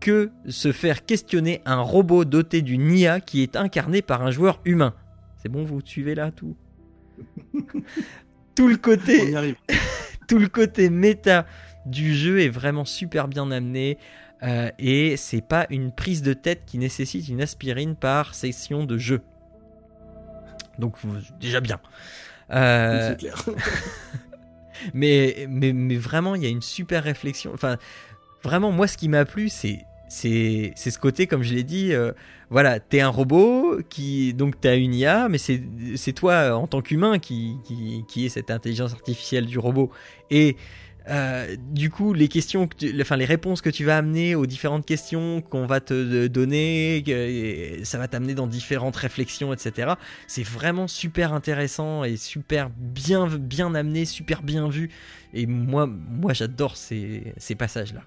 que 0.00 0.30
se 0.48 0.72
faire 0.72 1.04
questionner 1.04 1.60
un 1.64 1.80
robot 1.80 2.24
doté 2.24 2.62
d'une 2.62 2.92
IA 2.92 3.20
qui 3.20 3.42
est 3.42 3.56
incarné 3.56 4.02
par 4.02 4.22
un 4.22 4.30
joueur 4.30 4.60
humain? 4.64 4.94
C'est 5.42 5.48
bon, 5.48 5.64
vous 5.64 5.80
suivez 5.84 6.14
là 6.14 6.30
tout 6.30 6.54
Tout 8.54 8.68
le 8.68 8.74
On 8.74 8.78
côté 8.78 9.30
y 9.30 9.34
arrive. 9.34 9.56
tout 10.28 10.38
le 10.38 10.46
côté 10.46 10.88
méta 10.88 11.46
du 11.84 12.14
jeu 12.14 12.40
est 12.40 12.48
vraiment 12.48 12.84
super 12.84 13.26
bien 13.26 13.50
amené. 13.50 13.98
euh, 14.44 14.70
et 14.78 15.16
c'est 15.16 15.40
pas 15.40 15.66
une 15.68 15.90
prise 15.90 16.22
de 16.22 16.32
tête 16.32 16.62
qui 16.64 16.78
nécessite 16.78 17.28
une 17.28 17.40
aspirine 17.42 17.96
par 17.96 18.36
session 18.36 18.84
de 18.84 18.98
jeu. 18.98 19.20
Donc 20.78 20.96
déjà 21.40 21.60
bien. 21.60 21.80
Euh, 22.52 23.10
C'est 23.10 23.18
clair. 23.18 23.44
mais, 24.94 25.46
mais, 25.48 25.72
mais 25.72 25.96
vraiment, 25.96 26.36
il 26.36 26.42
y 26.42 26.46
a 26.46 26.50
une 26.50 26.62
super 26.62 27.02
réflexion. 27.02 27.52
Enfin, 27.52 27.78
vraiment, 28.44 28.70
moi, 28.70 28.86
ce 28.86 28.96
qui 28.96 29.08
m'a 29.08 29.24
plu, 29.24 29.48
c'est. 29.48 29.84
C'est 30.14 30.74
ce 30.76 30.98
côté, 30.98 31.26
comme 31.26 31.42
je 31.42 31.54
l'ai 31.54 31.62
dit, 31.62 31.94
euh, 31.94 32.12
voilà, 32.50 32.80
t'es 32.80 33.00
un 33.00 33.08
robot, 33.08 33.78
qui 33.88 34.34
donc 34.34 34.60
t'as 34.60 34.76
une 34.76 34.94
IA, 34.94 35.30
mais 35.30 35.38
c'est 35.38 36.12
toi 36.12 36.32
euh, 36.34 36.52
en 36.52 36.66
tant 36.66 36.82
qu'humain 36.82 37.18
qui, 37.18 37.56
qui, 37.64 38.04
qui 38.06 38.26
est 38.26 38.28
cette 38.28 38.50
intelligence 38.50 38.92
artificielle 38.92 39.46
du 39.46 39.58
robot. 39.58 39.90
Et 40.30 40.56
euh, 41.08 41.56
du 41.70 41.88
coup, 41.88 42.12
les 42.12 42.28
questions, 42.28 42.68
que 42.68 42.76
tu- 42.76 43.00
enfin 43.00 43.16
les 43.16 43.24
réponses 43.24 43.62
que 43.62 43.70
tu 43.70 43.84
vas 43.86 43.96
amener 43.96 44.34
aux 44.34 44.44
différentes 44.44 44.84
questions 44.84 45.40
qu'on 45.40 45.64
va 45.66 45.80
te 45.80 46.26
donner, 46.26 47.02
ça 47.82 47.96
va 47.96 48.06
t'amener 48.06 48.34
dans 48.34 48.46
différentes 48.46 48.96
réflexions, 48.96 49.52
etc. 49.54 49.94
C'est 50.26 50.44
vraiment 50.46 50.88
super 50.88 51.32
intéressant 51.32 52.04
et 52.04 52.18
super 52.18 52.68
bien, 52.76 53.26
bien 53.28 53.74
amené, 53.74 54.04
super 54.04 54.42
bien 54.42 54.68
vu. 54.68 54.90
Et 55.32 55.46
moi, 55.46 55.86
moi 55.86 56.34
j'adore 56.34 56.76
ces, 56.76 57.32
ces 57.38 57.54
passages-là. 57.54 58.02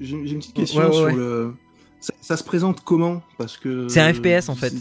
J'ai 0.00 0.10
une 0.16 0.38
petite 0.38 0.54
question 0.54 0.80
Ouais, 0.80 0.86
ouais, 0.86 0.92
sur 0.92 1.04
ouais. 1.04 1.14
le. 1.14 1.54
Ça, 2.00 2.12
ça 2.20 2.36
se 2.36 2.44
présente 2.44 2.82
comment? 2.84 3.22
Parce 3.38 3.56
que. 3.56 3.88
C'est 3.88 4.00
un 4.00 4.12
FPS, 4.12 4.48
en 4.48 4.54
fait. 4.54 4.72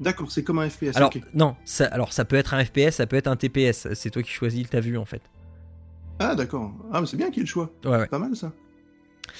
D'accord, 0.00 0.30
c'est 0.32 0.42
comme 0.42 0.58
un 0.58 0.68
FPS. 0.68 0.96
Alors, 0.96 1.12
non, 1.32 1.54
ça, 1.64 1.86
alors 1.86 2.12
ça 2.12 2.24
peut 2.24 2.36
être 2.36 2.54
un 2.54 2.64
FPS, 2.64 2.90
ça 2.96 3.06
peut 3.06 3.16
être 3.16 3.28
un 3.28 3.36
TPS. 3.36 3.86
C'est 3.94 4.10
toi 4.10 4.22
qui 4.22 4.30
choisis 4.32 4.68
ta 4.68 4.80
vue 4.80 4.98
en 4.98 5.04
fait. 5.04 5.22
Ah, 6.18 6.34
d'accord. 6.34 6.72
Ah, 6.92 7.00
mais 7.00 7.06
c'est 7.06 7.16
bien 7.16 7.28
qu'il 7.28 7.36
y 7.38 7.40
ait 7.40 7.44
le 7.44 7.48
choix. 7.48 7.72
Ouais, 7.84 7.90
ouais. 7.98 8.06
Pas 8.08 8.18
mal 8.18 8.34
ça. 8.34 8.52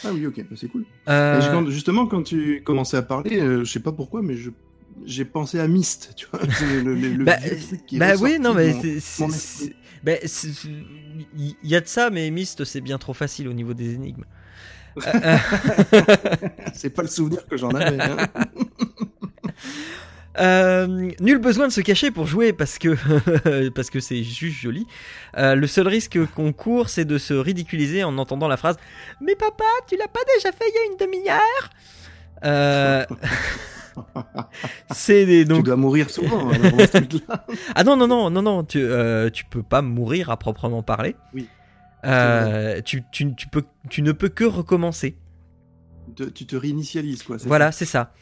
Ah 0.04 0.12
oui, 0.12 0.24
ok, 0.26 0.36
bah, 0.48 0.56
c'est 0.56 0.68
cool. 0.68 0.84
Euh, 1.08 1.40
Et 1.40 1.50
quand- 1.50 1.68
justement, 1.68 2.06
quand 2.06 2.22
tu 2.22 2.62
commençais 2.64 2.96
à 2.96 3.02
parler, 3.02 3.40
euh, 3.40 3.64
je 3.64 3.72
sais 3.72 3.80
pas 3.80 3.92
pourquoi, 3.92 4.22
mais 4.22 4.36
je 4.36 4.50
j'ai 5.04 5.24
pensé 5.24 5.58
à 5.58 5.66
Myst, 5.66 6.12
tu 6.16 6.26
vois. 6.30 6.40
Le, 6.60 6.94
le- 6.94 6.94
le 6.94 7.24
bah, 7.24 7.36
vieux 7.36 7.58
truc 7.58 7.86
qui 7.86 7.96
est 7.96 7.98
bah 7.98 8.12
oui, 8.20 8.38
non, 8.38 8.54
mais 8.54 8.68
esprit. 8.68 9.74
bah, 10.04 10.12
il 11.36 11.56
y 11.64 11.74
a 11.74 11.80
de 11.80 11.86
ça, 11.88 12.10
mais 12.10 12.30
Myst 12.30 12.64
c'est 12.64 12.80
bien 12.80 12.98
trop 12.98 13.14
facile 13.14 13.48
au 13.48 13.52
niveau 13.52 13.74
des 13.74 13.94
énigmes. 13.94 14.24
C'est 16.74 16.90
pas 16.90 17.02
le 17.02 17.08
souvenir 17.08 17.46
que 17.46 17.56
j'en 17.56 17.70
avais. 17.70 18.00
hein. 18.00 18.16
Euh, 20.40 21.10
nul 21.20 21.36
besoin 21.38 21.68
de 21.68 21.72
se 21.72 21.82
cacher 21.82 22.10
pour 22.10 22.26
jouer 22.26 22.54
parce 22.54 22.78
que 22.78 23.68
parce 23.74 23.90
que 23.90 24.00
c'est 24.00 24.22
juste 24.22 24.58
joli. 24.62 24.86
Euh, 25.36 25.54
le 25.54 25.66
seul 25.66 25.86
risque 25.86 26.18
qu'on 26.34 26.54
court, 26.54 26.88
c'est 26.88 27.04
de 27.04 27.18
se 27.18 27.34
ridiculiser 27.34 28.02
en 28.02 28.16
entendant 28.16 28.48
la 28.48 28.56
phrase 28.56 28.76
"Mais 29.20 29.34
papa, 29.36 29.64
tu 29.86 29.94
l'as 29.98 30.08
pas 30.08 30.20
déjà 30.34 30.50
fait 30.50 30.64
il 30.68 30.74
y 30.74 30.78
a 30.78 30.90
une 30.90 30.96
demi-heure? 30.96 31.70
Euh, 32.46 33.04
C'est 34.90 35.26
des 35.26 35.44
tu 35.46 35.62
dois 35.62 35.76
mourir 35.76 36.08
souvent. 36.08 36.50
hein, 36.50 36.56
ah 37.74 37.84
non 37.84 37.96
non 37.98 38.06
non 38.08 38.30
non 38.30 38.40
non 38.40 38.64
tu 38.64 38.82
tu 39.34 39.44
peux 39.44 39.62
pas 39.62 39.82
mourir 39.82 40.30
à 40.30 40.38
proprement 40.38 40.82
parler. 40.82 41.14
Oui. 41.34 41.46
Euh, 42.04 42.80
tu, 42.82 43.02
tu, 43.12 43.34
tu 43.34 43.48
peux 43.48 43.62
tu 43.88 44.02
ne 44.02 44.12
peux 44.12 44.28
que 44.28 44.44
recommencer. 44.44 45.16
Te- 46.16 46.24
tu 46.24 46.46
te 46.46 46.56
réinitialises, 46.56 47.22
quoi. 47.22 47.36
Voilà, 47.46 47.72
c'est 47.72 47.84
ça. 47.84 48.12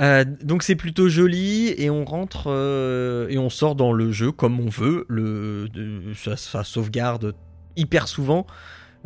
Euh, 0.00 0.24
donc 0.42 0.64
c'est 0.64 0.74
plutôt 0.74 1.08
joli 1.08 1.68
et 1.78 1.88
on 1.88 2.04
rentre 2.04 2.44
euh, 2.48 3.28
et 3.28 3.38
on 3.38 3.48
sort 3.48 3.76
dans 3.76 3.92
le 3.92 4.10
jeu 4.12 4.32
comme 4.32 4.58
on 4.60 4.68
veut. 4.68 5.06
Le, 5.08 5.68
de- 5.72 6.12
ça, 6.14 6.36
ça 6.36 6.64
sauvegarde 6.64 7.34
hyper 7.76 8.08
souvent. 8.08 8.46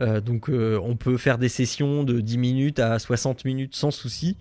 Euh, 0.00 0.20
donc 0.20 0.48
euh, 0.48 0.80
on 0.82 0.96
peut 0.96 1.16
faire 1.16 1.38
des 1.38 1.48
sessions 1.48 2.04
de 2.04 2.20
10 2.20 2.38
minutes 2.38 2.78
à 2.78 2.98
60 2.98 3.44
minutes 3.44 3.76
sans 3.76 3.90
souci. 3.90 4.36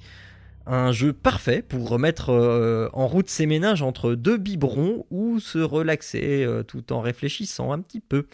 Un 0.66 0.92
jeu 0.92 1.14
parfait 1.14 1.62
pour 1.62 1.90
remettre 1.90 2.30
euh, 2.32 2.90
en 2.94 3.08
route 3.08 3.30
ses 3.30 3.46
ménages 3.46 3.82
entre 3.82 4.14
deux 4.16 4.38
biberons 4.38 5.06
ou 5.12 5.40
se 5.40 5.60
relaxer 5.60 6.44
euh, 6.46 6.64
tout 6.64 6.92
en 6.94 7.00
réfléchissant 7.02 7.72
un 7.72 7.80
petit 7.80 8.02
peu. 8.02 8.28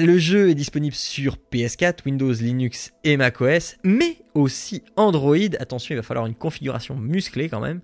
Le 0.00 0.16
jeu 0.16 0.48
est 0.48 0.54
disponible 0.54 0.94
sur 0.94 1.36
PS4, 1.52 1.98
Windows, 2.06 2.32
Linux 2.32 2.92
et 3.04 3.16
macOS, 3.16 3.76
mais 3.84 4.18
aussi 4.34 4.82
Android. 4.96 5.36
Attention, 5.58 5.94
il 5.94 5.96
va 5.96 6.02
falloir 6.02 6.26
une 6.26 6.34
configuration 6.34 6.94
musclée 6.94 7.48
quand 7.48 7.60
même. 7.60 7.80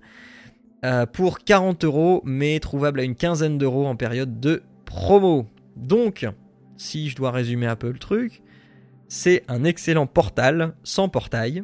Euh, 0.85 1.05
pour 1.05 1.39
40 1.39 1.83
euros, 1.83 2.21
mais 2.25 2.59
trouvable 2.59 3.01
à 3.01 3.03
une 3.03 3.15
quinzaine 3.15 3.57
d'euros 3.57 3.85
en 3.85 3.95
période 3.95 4.39
de 4.39 4.63
promo. 4.85 5.47
Donc, 5.75 6.25
si 6.77 7.09
je 7.09 7.15
dois 7.15 7.31
résumer 7.31 7.67
un 7.67 7.75
peu 7.75 7.91
le 7.91 7.99
truc, 7.99 8.41
c'est 9.07 9.43
un 9.47 9.63
excellent 9.63 10.07
portal 10.07 10.73
sans 10.83 11.09
portail, 11.09 11.63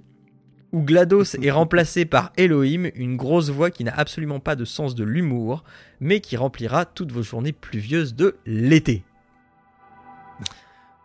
où 0.71 0.81
GLaDOS 0.81 1.36
est 1.41 1.51
remplacé 1.51 2.05
par 2.05 2.31
Elohim, 2.38 2.89
une 2.95 3.15
grosse 3.15 3.49
voix 3.49 3.71
qui 3.71 3.84
n'a 3.84 3.93
absolument 3.95 4.39
pas 4.39 4.55
de 4.55 4.65
sens 4.65 4.95
de 4.95 5.03
l'humour, 5.03 5.63
mais 5.99 6.19
qui 6.19 6.36
remplira 6.36 6.86
toutes 6.86 7.12
vos 7.12 7.23
journées 7.23 7.53
pluvieuses 7.53 8.15
de 8.15 8.36
l'été. 8.45 9.03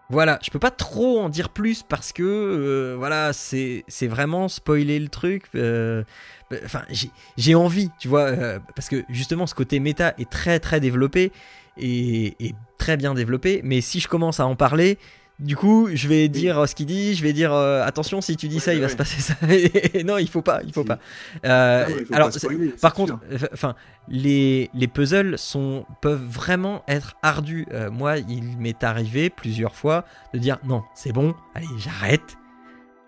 Voilà, 0.09 0.39
je 0.43 0.51
peux 0.51 0.61
pas 0.61 0.71
trop 0.71 1.19
en 1.19 1.29
dire 1.29 1.49
plus 1.49 1.83
parce 1.83 2.13
que 2.13 2.23
euh, 2.23 2.95
voilà, 2.97 3.33
c'est 3.33 3.85
vraiment 4.03 4.49
spoiler 4.49 5.01
le 5.01 5.09
truc. 5.09 5.45
euh, 5.57 6.05
bah, 6.51 6.59
Enfin, 6.65 6.83
j'ai- 6.91 7.11
j'ai 7.37 7.57
envie, 7.57 7.91
tu 7.99 8.07
vois, 8.07 8.27
euh, 8.27 8.61
parce 8.77 8.89
que 8.89 9.05
justement 9.09 9.47
ce 9.49 9.55
côté 9.57 9.81
méta 9.81 10.15
est 10.19 10.31
très 10.31 10.61
très 10.61 10.79
développé 10.79 11.33
et, 11.77 12.37
et 12.47 12.55
très 12.79 12.97
bien 12.97 13.15
développé. 13.15 13.61
Mais 13.65 13.81
si 13.81 13.99
je 13.99 14.07
commence 14.07 14.39
à 14.39 14.47
en 14.47 14.55
parler, 14.55 14.99
du 15.39 15.55
coup, 15.55 15.89
je 15.93 16.09
vais 16.09 16.29
dire 16.29 16.59
euh, 16.59 16.67
ce 16.67 16.75
qu'il 16.75 16.87
dit, 16.87 17.15
je 17.15 17.23
vais 17.23 17.35
dire 17.35 17.53
euh, 17.53 17.85
attention 17.85 18.21
si 18.23 18.37
tu 18.37 18.49
dis 18.49 18.59
ça, 18.59 18.73
il 18.73 18.81
va 18.81 18.89
se 18.89 18.97
passer 18.97 19.21
ça. 19.21 19.35
Et 19.95 20.03
non, 20.03 20.17
il 20.17 20.29
faut 20.29 20.41
pas, 20.43 20.61
il 20.65 20.73
faut 20.73 20.85
pas. 20.85 20.99
Euh, 21.45 21.85
Ah 21.87 21.91
faut 21.91 22.15
alors, 22.15 22.31
pas 22.31 22.39
spoiler, 22.39 22.69
par 22.81 22.95
contre, 22.95 23.19
enfin, 23.53 23.75
les, 24.09 24.71
les 24.73 24.89
puzzles 24.89 25.37
sont, 25.39 25.85
peuvent 26.01 26.25
vraiment 26.25 26.83
être 26.89 27.17
ardus. 27.23 27.67
Euh, 27.73 27.91
moi, 27.91 28.17
il 28.19 28.57
m'est 28.59 28.83
arrivé 28.83 29.29
plusieurs 29.29 29.75
fois 29.75 30.05
de 30.33 30.39
dire 30.39 30.59
non, 30.65 30.83
c'est 30.95 31.13
bon, 31.13 31.35
allez, 31.55 31.67
j'arrête, 31.77 32.39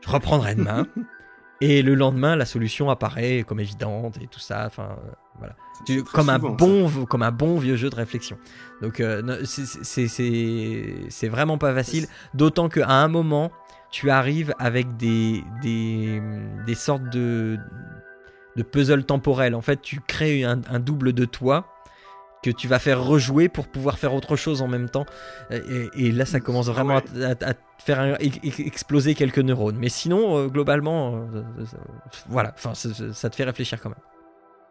je 0.05 0.11
reprendrai 0.11 0.55
demain. 0.55 0.87
et 1.61 1.83
le 1.83 1.95
lendemain, 1.95 2.37
la 2.37 2.45
solution 2.47 2.89
apparaît 2.91 3.45
comme 3.47 3.61
évidente 3.61 4.17
et 4.23 4.27
tout 4.29 4.39
ça. 4.41 4.65
Enfin, 4.67 4.97
euh, 5.05 5.11
voilà. 5.39 5.57
Tu- 5.87 6.03
comme 6.05 6.29
un 6.29 6.41
ça. 6.41 6.49
bon, 6.49 6.89
comme 7.07 7.23
un 7.23 7.33
bon 7.33 7.59
vieux 7.59 7.77
jeu 7.77 7.91
de 7.91 7.95
réflexion. 7.97 8.37
Donc, 8.83 9.01
euh, 9.01 9.41
c'est- 9.45 11.29
vraiment 11.29 11.59
pas 11.59 11.75
facile. 11.75 12.07
D'autant 12.35 12.69
qu'à 12.69 12.89
un 12.89 13.09
moment, 13.09 13.51
tu 13.91 14.11
arrives 14.11 14.55
avec 14.59 14.97
des, 14.97 15.43
des, 15.63 16.21
des 16.67 16.75
sortes 16.75 17.09
de, 17.11 17.59
de 18.57 18.63
puzzles 18.63 19.05
temporels. 19.05 19.55
En 19.55 19.63
fait, 19.63 19.81
tu 19.81 20.01
crées 20.07 20.45
un, 20.45 20.61
un 20.71 20.79
double 20.81 21.13
de 21.13 21.25
toi 21.25 21.67
que 22.53 22.57
tu 22.57 22.69
vas 22.69 22.79
faire 22.79 23.03
rejouer 23.03 23.49
pour 23.49 23.69
pouvoir 23.69 23.99
faire 23.99 24.15
autre 24.15 24.37
chose 24.37 24.63
en 24.63 24.69
même 24.69 24.89
temps. 24.89 25.07
Et, 25.51 25.61
et 25.95 26.13
là, 26.13 26.25
ça 26.27 26.41
commence 26.41 26.69
Ah 26.69 26.73
vraiment 26.73 26.97
ouais. 27.15 27.25
à, 27.25 27.31
à- 27.31 27.51
à 27.51 27.55
faire 27.79 28.01
un- 28.01 28.15
exploser 28.59 29.15
quelques 29.15 29.39
neurones. 29.39 29.77
Mais 29.79 29.89
sinon, 29.89 30.37
euh, 30.37 30.47
globalement, 30.49 31.15
euh, 31.17 31.43
euh, 31.61 31.65
voilà, 32.29 32.53
enfin, 32.57 32.73
ça- 32.75 33.31
te 33.31 33.37
fait 33.37 33.45
réfléchir 33.45 33.81
quand 33.81 33.91
même. 33.91 33.99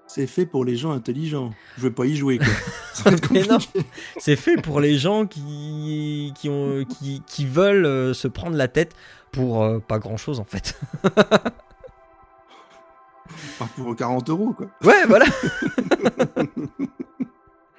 C'est 0.09 0.27
fait 0.27 0.45
pour 0.45 0.63
les 0.63 0.77
gens 0.77 0.91
intelligents. 0.91 1.51
Je 1.77 1.81
veux 1.81 1.91
pas 1.91 2.05
y 2.05 2.15
jouer, 2.15 2.37
quoi. 2.39 3.11
Mais 3.31 3.43
non. 3.43 3.57
C'est 4.17 4.37
fait 4.37 4.55
pour 4.55 4.79
les 4.79 4.97
gens 4.97 5.25
qui, 5.25 6.31
qui, 6.37 6.47
ont, 6.47 6.85
qui, 6.85 7.21
qui 7.27 7.45
veulent 7.45 7.85
euh, 7.85 8.13
se 8.13 8.29
prendre 8.29 8.55
la 8.55 8.69
tête 8.69 8.95
pour 9.33 9.61
euh, 9.63 9.79
pas 9.79 9.99
grand 9.99 10.15
chose 10.15 10.39
en 10.39 10.45
fait. 10.45 10.79
Pas 13.59 13.67
pour 13.75 13.93
40 13.95 14.29
euros, 14.29 14.53
quoi. 14.53 14.67
Ouais, 14.81 15.05
voilà. 15.07 15.25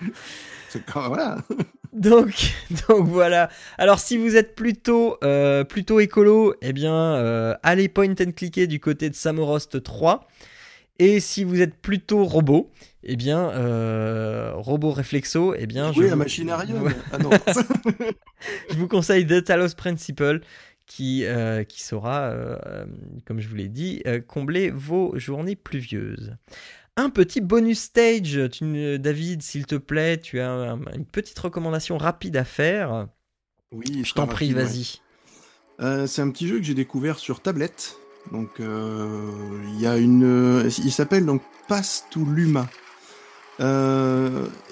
C'est 0.68 0.84
quand 0.84 1.08
voilà. 1.08 1.38
Donc, 1.94 2.52
donc 2.88 3.08
voilà. 3.08 3.48
Alors 3.78 3.98
si 3.98 4.18
vous 4.18 4.36
êtes 4.36 4.54
plutôt, 4.54 5.16
euh, 5.24 5.64
plutôt 5.64 5.98
écolo, 6.00 6.54
eh 6.60 6.74
bien 6.74 6.94
euh, 6.94 7.54
allez 7.62 7.88
point 7.88 8.10
and 8.10 8.32
cliquer 8.36 8.66
du 8.66 8.78
côté 8.78 9.08
de 9.08 9.14
Samorost 9.14 9.82
3. 9.82 10.28
Et 10.98 11.18
si 11.18 11.44
vous 11.44 11.60
êtes 11.62 11.74
plutôt 11.74 12.24
robot, 12.24 12.70
eh 13.04 13.16
bien 13.16 13.48
euh, 13.50 14.52
robot 14.54 14.90
réflexo, 14.92 15.54
eh 15.56 15.66
bien 15.66 15.92
je 15.94 16.00
Oui, 16.00 16.08
vous- 16.08 16.16
machine 16.16 16.50
rien. 16.52 16.76
Ouais. 16.82 16.92
Ah 17.12 17.18
non. 17.18 17.30
je 18.70 18.76
vous 18.76 18.86
conseille 18.88 19.26
The 19.26 19.42
Talos 19.42 19.74
Principle 19.76 20.40
qui, 20.86 21.24
euh, 21.24 21.64
qui 21.64 21.82
saura, 21.82 22.24
euh, 22.30 22.84
comme 23.26 23.40
je 23.40 23.48
vous 23.48 23.54
l'ai 23.56 23.68
dit, 23.68 24.02
combler 24.26 24.70
vos 24.70 25.18
journées 25.18 25.56
pluvieuses. 25.56 26.34
Un 26.98 27.10
petit 27.10 27.40
bonus 27.40 27.78
stage, 27.80 28.40
tu, 28.50 28.98
David, 28.98 29.40
s'il 29.42 29.66
te 29.66 29.76
plaît, 29.76 30.18
tu 30.20 30.40
as 30.40 30.50
un- 30.50 30.80
une 30.96 31.06
petite 31.06 31.38
recommandation 31.38 31.96
rapide 31.96 32.36
à 32.36 32.42
faire. 32.44 33.06
oui, 33.70 34.02
Je 34.04 34.14
t'en 34.14 34.26
prie, 34.26 34.52
ouais. 34.52 34.64
vas-y. 34.64 35.00
Euh, 35.80 36.08
c'est 36.08 36.22
un 36.22 36.30
petit 36.30 36.48
jeu 36.48 36.56
que 36.58 36.64
j'ai 36.64 36.74
découvert 36.74 37.18
sur 37.20 37.40
tablette. 37.40 37.96
Donc, 38.32 38.58
euh, 38.58 39.30
il 39.74 39.80
y 39.80 39.86
a 39.86 39.96
une. 39.96 40.24
euh, 40.24 40.68
il 40.84 40.90
s'appelle 40.90 41.24
donc 41.24 41.40
Pass 41.68 42.04
to 42.10 42.24
Luma. 42.24 42.68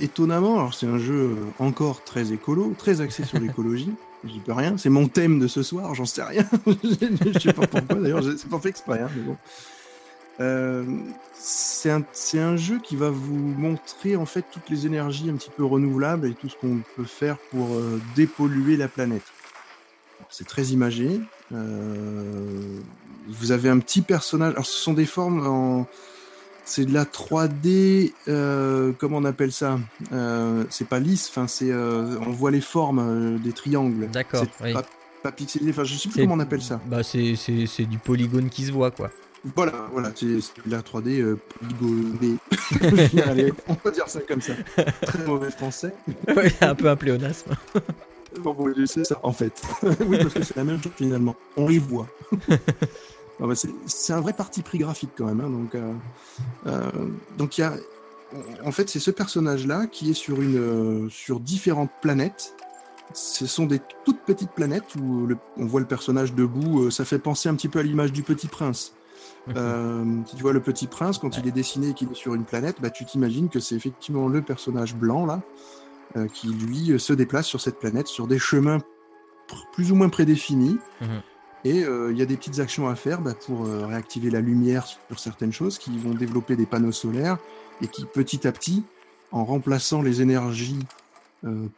Étonnamment, 0.01 0.59
alors 0.59 0.75
c'est 0.75 0.87
un 0.87 0.99
jeu 0.99 1.37
encore 1.59 2.03
très 2.05 2.33
écolo, 2.33 2.75
très 2.77 3.01
axé 3.01 3.25
sur 3.25 3.39
l'écologie. 3.41 3.93
J'y 4.25 4.41
peux 4.41 4.53
rien. 4.53 4.77
C'est 4.77 4.89
mon 4.91 5.07
thème 5.07 5.39
de 5.39 5.47
ce 5.47 5.63
soir, 5.63 5.95
j'en 5.95 6.07
sais 6.07 6.23
rien. 6.25 6.45
je 6.83 7.39
sais 7.39 7.53
pas 7.53 7.67
pourquoi 7.69 7.97
d'ailleurs, 8.01 8.23
c'est 8.37 8.49
pas 8.49 8.59
fait 8.59 8.71
exprès, 8.71 9.01
hein, 9.01 9.09
mais 9.15 9.23
bon. 9.23 9.37
Euh, 10.41 10.85
c'est 11.33 11.91
un, 11.91 12.03
un 12.35 12.57
jeu 12.57 12.79
qui 12.83 12.97
va 12.97 13.11
vous 13.11 13.37
montrer 13.37 14.17
en 14.17 14.27
fait 14.27 14.45
toutes 14.51 14.69
les 14.69 14.87
énergies 14.87 15.31
un 15.31 15.35
petit 15.35 15.51
peu 15.51 15.65
renouvelables 15.65 16.27
et 16.29 16.35
tout 16.35 16.49
ce 16.49 16.57
qu'on 16.57 16.81
peut 16.97 17.05
faire 17.05 17.37
pour 17.51 17.75
euh, 17.75 18.01
dépolluer 18.15 18.77
la 18.77 18.89
planète. 18.89 19.23
C'est 20.29 20.47
très 20.47 20.65
imagé. 20.67 21.21
Euh, 21.53 22.81
vous 23.29 23.53
avez 23.53 23.69
un 23.69 23.79
petit 23.79 24.03
personnage. 24.03 24.53
Alors, 24.55 24.67
ce 24.67 24.77
sont 24.77 24.93
des 24.93 25.07
formes 25.07 25.47
en. 25.47 25.87
C'est 26.65 26.85
de 26.85 26.93
la 26.93 27.05
3D. 27.05 28.13
Euh, 28.27 28.91
comment 28.99 29.19
on 29.19 29.25
appelle 29.25 29.53
ça? 29.53 29.79
C'est 30.69 30.89
pas 30.89 30.99
lisse. 30.99 31.29
Enfin, 31.31 31.47
c'est. 31.47 31.73
on 31.73 32.31
voit 32.33 32.51
les 32.51 32.61
formes 32.61 33.39
des 33.39 33.53
triangles. 33.53 34.09
D'accord, 34.11 34.45
C'est 34.59 34.65
oui. 34.65 34.73
pas, 34.73 34.85
pas 35.23 35.31
pixelisé. 35.33 35.71
Enfin, 35.71 35.85
je 35.85 35.95
sais 35.95 36.09
plus 36.09 36.23
comment 36.23 36.35
on 36.35 36.41
appelle 36.41 36.63
ça. 36.63 36.81
Bah, 36.87 37.05
c'est 37.05 37.85
du 37.85 37.99
polygone 37.99 38.49
qui 38.51 38.65
se 38.65 38.73
voit, 38.73 38.91
quoi. 38.91 39.11
Voilà, 39.55 39.89
voilà. 39.93 40.11
C'est 40.15 40.39
la 40.67 40.81
3D 40.83 41.21
euh, 41.21 41.39
polygonée. 41.79 42.37
Allez, 43.27 43.53
on 43.69 43.77
va 43.85 43.91
dire 43.91 44.09
ça 44.09 44.21
comme 44.21 44.41
ça. 44.41 44.55
Très 45.03 45.25
mauvais 45.25 45.51
français. 45.51 45.95
Ouais, 46.37 46.53
un 46.61 46.75
peu 46.75 46.89
un 46.89 46.97
pléonasme. 46.97 47.53
Bon, 48.41 48.55
c'est 48.85 49.05
ça, 49.05 49.19
en 49.23 49.33
fait. 49.33 49.63
oui, 50.07 50.19
parce 50.19 50.35
que 50.35 50.43
c'est 50.43 50.57
la 50.57 50.65
même 50.65 50.83
chose 50.83 50.93
finalement. 50.97 51.35
On 51.57 51.69
les 51.69 51.79
voit. 51.79 52.07
Bah, 53.41 53.55
c'est 53.87 54.13
un 54.13 54.21
vrai 54.21 54.35
parti 54.35 54.61
pris 54.61 54.77
graphique 54.77 55.11
quand 55.17 55.25
même. 55.25 55.41
hein, 55.41 55.49
donc, 55.49 55.75
euh, 55.75 55.93
euh, 56.67 56.91
donc 57.39 57.57
y 57.57 57.63
a, 57.63 57.73
en 58.63 58.73
fait, 58.73 58.91
c'est 58.91 58.99
ce 58.99 59.11
personnage-là 59.11 59.87
qui 59.87 60.11
est 60.11 60.15
sur 60.15 60.43
une, 60.43 60.59
euh, 60.59 61.09
sur 61.09 61.41
différentes 61.41 61.91
planètes. 62.03 62.55
Ce 63.15 63.47
sont 63.47 63.65
des 63.65 63.81
toutes 64.05 64.21
petites 64.27 64.51
planètes 64.51 64.95
où 65.01 65.27
le- 65.27 65.39
on 65.57 65.65
voit 65.65 65.81
le 65.81 65.87
personnage 65.87 66.35
debout. 66.35 66.83
euh, 66.85 66.91
ça 66.91 67.07
fait 67.07 67.19
penser 67.19 67.49
un 67.49 67.55
petit 67.55 67.69
peu 67.69 67.79
à 67.79 67.83
l'image 67.83 68.13
du 68.13 68.23
Petit 68.23 68.49
Prince. 68.49 68.93
Euh, 69.55 70.05
si 70.27 70.37
tu 70.37 70.43
vois 70.43 70.53
le 70.53 70.61
Petit 70.61 70.87
Prince, 70.87 71.19
quand 71.19 71.39
il 71.39 71.47
est 71.47 71.53
dessiné 71.53 71.91
et 71.91 71.95
qu'il 71.95 72.11
est 72.11 72.17
sur 72.17 72.35
une 72.35 72.45
planète, 72.45 72.77
bah, 72.81 72.91
tu 72.91 73.05
t'imagines 73.05 73.49
que 73.49 73.61
c'est 73.61 73.77
effectivement 73.77 74.29
le 74.29 74.43
personnage 74.43 74.97
blanc 74.97 75.25
là, 75.27 75.43
euh, 76.17 76.29
qui 76.29 76.49
lui 76.49 76.93
euh, 76.93 76.99
se 76.99 77.13
déplace 77.13 77.47
sur 77.47 77.61
cette 77.61 77.79
planète 77.79 78.07
sur 78.07 78.27
des 78.27 78.39
chemins 78.39 78.79
plus 79.73 79.93
ou 79.93 79.97
moins 79.97 80.09
prédéfinis. 80.09 80.79
Mhm. 81.01 81.23
Et 81.65 81.85
euh, 81.85 82.13
il 82.13 82.19
y 82.19 82.23
a 82.23 82.27
des 82.27 82.37
petites 82.37 82.61
actions 82.61 82.89
à 82.89 82.95
faire 82.95 83.21
bah, 83.21 83.35
pour 83.35 83.67
réactiver 83.67 84.31
la 84.31 84.41
lumière 84.41 84.87
sur 84.87 85.19
certaines 85.19 85.53
choses 85.53 85.79
qui 85.79 85.99
vont 85.99 86.15
développer 86.15 86.55
des 86.55 86.65
panneaux 86.65 86.93
solaires 86.93 87.39
et 87.83 87.89
qui 87.89 88.05
petit 88.05 88.47
à 88.47 88.53
petit, 88.53 88.85
en 89.33 89.45
remplaçant 89.45 90.01
les 90.01 90.23
énergies 90.23 90.79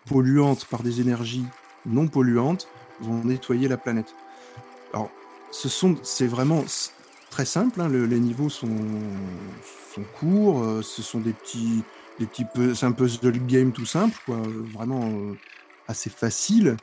polluantes 0.06 0.66
par 0.66 0.82
des 0.82 1.00
énergies 1.00 1.44
non 1.86 2.06
polluantes, 2.06 2.68
vont 3.00 3.24
nettoyer 3.24 3.66
la 3.66 3.76
planète. 3.76 4.14
Alors, 4.92 5.10
ce 5.50 5.68
sont, 5.68 5.96
c'est 6.02 6.26
vraiment 6.26 6.64
très 7.30 7.44
simple. 7.44 7.80
hein, 7.80 7.88
le- 7.88 8.06
les 8.06 8.20
niveaux 8.20 8.48
sont, 8.48 8.68
sont 9.94 10.04
courts. 10.18 10.62
euh, 10.62 10.82
ce 10.82 11.02
sont 11.02 11.20
des 11.20 11.32
petits, 11.32 11.82
des 12.18 12.26
petits 12.26 12.44
peu, 12.54 12.74
c'est 12.74 12.86
un 12.86 12.92
puzzle 12.92 13.38
game 13.46 13.72
tout 13.72 13.86
simple, 13.86 14.16
quoi. 14.26 14.40
Vraiment 14.74 15.08
euh, 15.10 15.34
assez 15.86 16.10
facile. 16.10 16.76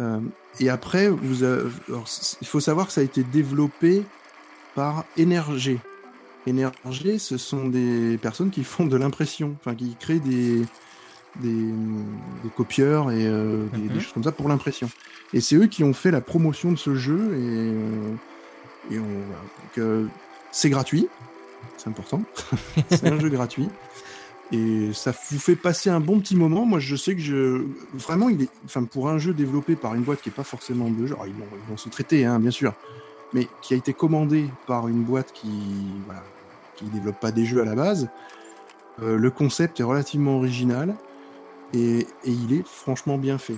Euh, 0.00 0.20
et 0.60 0.68
après, 0.70 1.08
vous 1.10 1.42
avez- 1.42 1.70
alors, 1.88 2.08
c- 2.08 2.36
il 2.40 2.46
faut 2.46 2.60
savoir 2.60 2.86
que 2.86 2.92
ça 2.92 3.00
a 3.02 3.04
été 3.04 3.22
développé 3.24 4.04
par 4.74 5.04
Energy. 5.18 5.78
Energy, 6.48 7.18
ce 7.18 7.36
sont 7.36 7.68
des 7.68 8.18
personnes 8.18 8.50
qui 8.50 8.64
font 8.64 8.86
de 8.86 8.96
l'impression, 8.96 9.54
enfin 9.60 9.74
qui 9.76 9.94
créent 10.00 10.18
des, 10.18 10.62
des, 11.40 11.52
des 11.52 12.50
copieurs 12.56 13.10
et 13.10 13.26
euh, 13.26 13.66
des, 13.74 13.82
des 13.82 13.94
Mhm. 13.94 14.00
choses 14.00 14.12
comme 14.14 14.24
ça 14.24 14.32
pour 14.32 14.48
l'impression. 14.48 14.88
Et 15.34 15.40
c'est 15.40 15.56
eux 15.56 15.66
qui 15.66 15.84
ont 15.84 15.92
fait 15.92 16.10
la 16.10 16.20
promotion 16.20 16.72
de 16.72 16.76
ce 16.78 16.94
jeu 16.94 17.18
et, 17.34 17.38
euh, 17.38 18.14
et 18.90 18.98
on, 18.98 20.08
c'est 20.50 20.70
gratuit, 20.70 21.08
c'est 21.76 21.88
important. 21.88 22.22
c'est 22.90 23.06
un 23.08 23.18
jeu 23.18 23.28
gratuit. 23.28 23.68
Et 24.50 24.92
ça 24.92 25.12
vous 25.30 25.38
fait 25.38 25.56
passer 25.56 25.88
un 25.88 26.00
bon 26.00 26.20
petit 26.20 26.36
moment. 26.36 26.66
Moi, 26.66 26.78
je 26.78 26.94
sais 26.94 27.14
que 27.14 27.22
je. 27.22 27.64
Vraiment, 27.94 28.28
il 28.28 28.42
est. 28.42 28.50
Enfin, 28.66 28.84
pour 28.84 29.08
un 29.08 29.16
jeu 29.16 29.32
développé 29.32 29.76
par 29.76 29.94
une 29.94 30.02
boîte 30.02 30.20
qui 30.20 30.28
n'est 30.28 30.34
pas 30.34 30.44
forcément 30.44 30.90
de 30.90 31.06
genre, 31.06 31.26
ils 31.26 31.32
vont, 31.32 31.46
ils 31.52 31.70
vont 31.70 31.78
se 31.78 31.88
traiter, 31.88 32.26
hein, 32.26 32.38
bien 32.38 32.50
sûr. 32.50 32.74
Mais 33.32 33.48
qui 33.62 33.72
a 33.72 33.78
été 33.78 33.94
commandé 33.94 34.46
par 34.66 34.88
une 34.88 35.04
boîte 35.04 35.32
qui. 35.32 35.48
Voilà. 36.04 36.22
Qui 36.76 36.84
développe 36.86 37.18
pas 37.18 37.32
des 37.32 37.46
jeux 37.46 37.62
à 37.62 37.64
la 37.64 37.74
base. 37.74 38.08
euh, 39.02 39.16
le 39.16 39.30
concept 39.30 39.80
est 39.80 39.84
relativement 39.84 40.36
original. 40.36 40.96
Et, 41.72 42.00
et 42.00 42.06
il 42.30 42.52
est 42.52 42.66
franchement 42.66 43.16
bien 43.16 43.38
fait. 43.38 43.56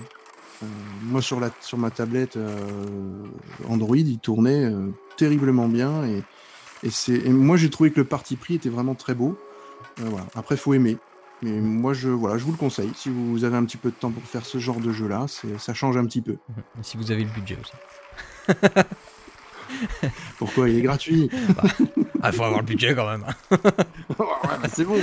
Euh, 0.63 0.65
moi, 1.03 1.21
sur, 1.21 1.41
la, 1.41 1.49
sur 1.59 1.77
ma 1.77 1.91
tablette 1.91 2.37
euh, 2.37 3.25
Android, 3.67 3.97
il 3.97 4.19
tournait 4.19 4.63
euh, 4.63 4.87
terriblement 5.17 5.67
bien. 5.67 6.03
Et, 6.05 6.23
et, 7.09 7.29
moi, 7.29 7.57
j'ai 7.57 7.69
trouvé 7.69 7.91
que 7.91 7.99
le 7.99 8.05
parti 8.05 8.35
pris 8.35 8.55
était 8.55 8.69
vraiment 8.69 8.95
très 8.95 9.13
beau. 9.13 9.37
Euh, 9.99 10.03
voilà. 10.09 10.25
Après, 10.35 10.57
faut 10.57 10.73
aimer. 10.73 10.97
Mais 11.41 11.51
moi, 11.51 11.93
je, 11.93 12.09
voilà, 12.09 12.37
je 12.37 12.45
vous 12.45 12.51
le 12.51 12.57
conseille. 12.57 12.91
Si 12.95 13.09
vous 13.09 13.43
avez 13.43 13.57
un 13.57 13.65
petit 13.65 13.77
peu 13.77 13.89
de 13.89 13.95
temps 13.95 14.11
pour 14.11 14.23
faire 14.23 14.45
ce 14.45 14.57
genre 14.57 14.79
de 14.79 14.91
jeu-là, 14.91 15.25
c'est, 15.27 15.59
ça 15.59 15.73
change 15.73 15.97
un 15.97 16.05
petit 16.05 16.21
peu. 16.21 16.37
Mhm. 16.49 16.83
Si 16.83 16.97
vous 16.97 17.11
avez 17.11 17.23
le 17.23 17.29
budget 17.29 17.57
aussi. 17.61 18.47
Pourquoi? 20.37 20.69
Il 20.69 20.77
est 20.77 20.81
gratuit. 20.81 21.29
Ah, 22.21 22.31
faut 22.31 22.43
avoir 22.43 22.61
le 22.61 22.65
budget 22.65 22.95
quand 22.95 23.09
même. 23.09 23.25
hein. 23.27 23.35
ouais, 24.19 24.25
bah, 24.61 24.67
c'est 24.71 24.85
bon. 24.85 24.95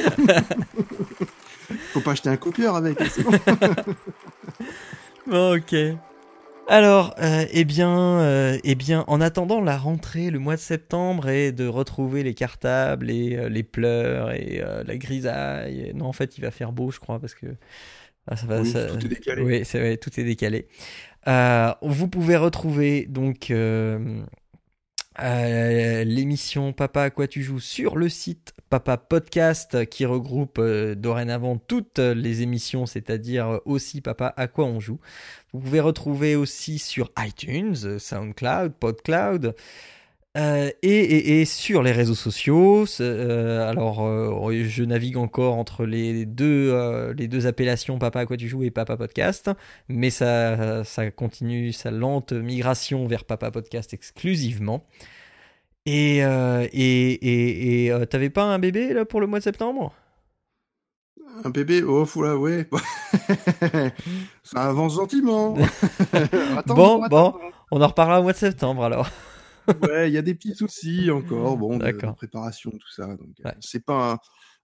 faut 1.92 2.00
pas 2.00 2.12
acheter 2.12 2.30
un 2.30 2.36
copieur 2.36 2.76
avec. 2.76 2.98
Bon. 5.26 5.54
ok. 5.54 5.74
Alors, 6.68 7.14
euh, 7.18 7.44
eh 7.50 7.64
bien, 7.64 8.20
euh, 8.20 8.58
eh 8.64 8.74
bien, 8.76 9.04
en 9.08 9.20
attendant 9.20 9.60
la 9.60 9.76
rentrée, 9.76 10.30
le 10.30 10.38
mois 10.38 10.54
de 10.54 10.60
septembre, 10.60 11.28
et 11.28 11.50
de 11.52 11.66
retrouver 11.66 12.22
les 12.22 12.34
cartables, 12.34 13.10
et 13.10 13.36
euh, 13.36 13.48
les 13.48 13.62
pleurs, 13.64 14.30
et 14.32 14.60
euh, 14.62 14.82
la 14.84 14.96
grisaille. 14.96 15.80
et- 15.88 15.92
Non, 15.92 16.06
en 16.06 16.12
fait, 16.12 16.38
il 16.38 16.40
va 16.40 16.50
faire 16.50 16.72
beau, 16.72 16.90
je 16.90 17.00
crois, 17.00 17.18
parce 17.18 17.34
que 17.34 17.46
ah, 18.28 18.36
ça 18.36 18.46
va. 18.46 18.60
Oui, 18.62 18.70
ça- 18.70 18.86
tout 18.86 19.04
est 19.06 19.08
décalé. 19.08 19.42
Oui, 19.42 19.64
c'est 19.64 19.80
vrai, 19.80 19.96
tout 19.96 20.18
est 20.20 20.24
décalé. 20.24 20.68
Euh, 21.28 21.72
vous 21.82 22.08
pouvez 22.08 22.36
retrouver 22.36 23.06
donc 23.06 23.50
euh, 25.18 26.00
euh, 26.00 26.04
l'émission 26.04 26.72
Papa 26.72 27.02
à 27.02 27.10
quoi 27.10 27.26
tu 27.26 27.42
joues 27.42 27.60
sur 27.60 27.96
le 27.96 28.08
site 28.08 28.54
Papa 28.70 28.96
Podcast 28.96 29.84
qui 29.86 30.06
regroupe 30.06 30.58
euh, 30.58 30.94
dorénavant 30.94 31.58
toutes 31.58 31.98
les 31.98 32.42
émissions, 32.42 32.86
c'est-à-dire 32.86 33.60
aussi 33.64 34.00
Papa 34.00 34.32
à 34.36 34.46
quoi 34.46 34.64
on 34.64 34.80
joue. 34.80 35.00
Vous 35.52 35.60
pouvez 35.60 35.80
retrouver 35.80 36.36
aussi 36.36 36.78
sur 36.78 37.10
iTunes, 37.18 37.98
SoundCloud, 37.98 38.72
PodCloud. 38.72 39.54
Euh, 40.38 40.70
et, 40.82 40.88
et- 40.88 41.40
et 41.40 41.44
sur 41.44 41.82
les 41.82 41.92
réseaux 41.92 42.14
sociaux, 42.14 42.84
euh, 43.00 43.68
alors 43.68 44.06
euh, 44.06 44.64
je 44.64 44.82
navigue 44.82 45.16
encore 45.18 45.54
entre 45.56 45.84
les 45.84 46.24
deux, 46.24 47.12
les 47.16 47.28
deux 47.28 47.46
appellations 47.46 47.98
Papa 47.98 48.20
à 48.20 48.26
quoi 48.26 48.36
tu 48.36 48.48
joues 48.48 48.62
et 48.62 48.70
Papa 48.70 48.96
Podcast, 48.96 49.50
mais 49.88 50.10
ça, 50.10 50.84
ça 50.84 51.10
continue 51.10 51.72
sa 51.72 51.90
lente 51.90 52.32
migration 52.32 53.06
vers 53.06 53.24
Papa 53.24 53.50
Podcast 53.50 53.92
exclusivement. 53.92 54.84
Et, 55.84 56.18
et, 56.72 57.92
t'avais 58.08 58.30
pas 58.30 58.44
un 58.44 58.58
bébé 58.58 58.92
là 58.94 59.04
pour 59.04 59.20
le 59.20 59.26
mois 59.26 59.38
de 59.40 59.44
septembre? 59.44 59.92
Un 61.44 61.50
bébé, 61.50 61.82
oh, 61.82 62.04
faut 62.04 62.22
là, 62.22 62.36
ouais. 62.36 62.68
ça 64.44 64.64
avance 64.68 64.94
gentiment. 64.96 65.56
Attends, 66.56 66.74
Bon, 66.74 67.02
attends. 67.02 67.30
bon. 67.32 67.34
On 67.70 67.80
en 67.80 67.86
reparlera 67.88 68.20
au 68.20 68.22
mois 68.22 68.32
de 68.32 68.36
septembre 68.38 68.84
alors. 68.84 69.08
Ouais, 69.82 70.10
il 70.10 70.14
y 70.14 70.18
a 70.18 70.22
des 70.22 70.34
petits 70.34 70.54
soucis 70.54 71.10
encore, 71.10 71.56
bon, 71.56 71.78
de, 71.78 71.84
de 71.90 72.12
préparation, 72.12 72.70
tout 72.70 72.90
ça. 72.94 73.06
Donc, 73.06 73.34
euh, 73.44 73.48
Ouais. 73.48 73.54
c'est 73.60 73.84
pas. 73.84 74.12
un- 74.14 74.18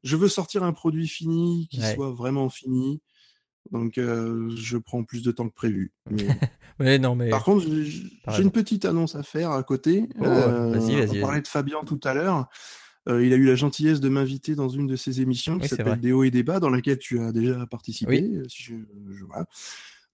Je 0.05 0.17
veux 0.17 0.29
sortir 0.29 0.63
un 0.63 0.73
produit 0.73 1.09
fini 1.09 1.67
qui 1.71 1.81
Ouais. 1.81 1.95
soit 1.95 2.11
vraiment 2.13 2.49
fini. 2.49 3.01
Donc, 3.73 3.99
euh, 3.99 4.49
je 4.57 4.79
prends 4.79 5.03
plus 5.05 5.23
de 5.23 5.31
temps 5.33 5.49
que 5.49 5.55
prévu. 5.55 5.93
Mais, 6.11 6.39
Mais 6.79 6.99
non, 7.01 7.17
mais 7.17 7.29
par 7.29 7.43
contre, 7.45 7.67
j'ai 7.67 8.43
une 8.43 8.53
petite 8.53 8.85
annonce 8.85 9.17
à 9.17 9.23
faire 9.25 9.51
à 9.51 9.63
côté. 9.65 10.09
Oh, 10.21 10.23
vas-y, 10.25 10.73
vas-y, 10.73 10.95
On 10.95 11.07
vas-y. 11.07 11.21
parlait 11.21 11.41
de 11.43 11.49
Fabien 11.49 11.81
tout 11.85 12.01
à 12.05 12.15
l'heure. 12.15 12.49
Euh, 13.09 13.25
il 13.25 13.33
a 13.33 13.37
eu 13.37 13.45
la 13.47 13.57
gentillesse 13.57 14.01
de 14.01 14.09
m'inviter 14.09 14.55
dans 14.55 14.69
une 14.69 14.87
de 14.87 14.95
ses 14.95 15.21
émissions 15.21 15.57
qui 15.59 15.63
Oui, 15.63 15.69
s'appelle. 15.69 15.99
Des 16.01 16.13
hauts 16.13 16.23
et 16.25 16.31
des 16.31 16.43
bas, 16.45 16.61
dans 16.61 16.71
laquelle 16.71 16.99
tu 16.99 17.19
as 17.21 17.33
déjà 17.33 17.67
participé. 17.67 18.21
Oui. 18.23 18.37
euh, 18.37 18.45
si 18.49 18.63
je, 18.63 18.75
je- 19.11 19.25
voilà. 19.25 19.47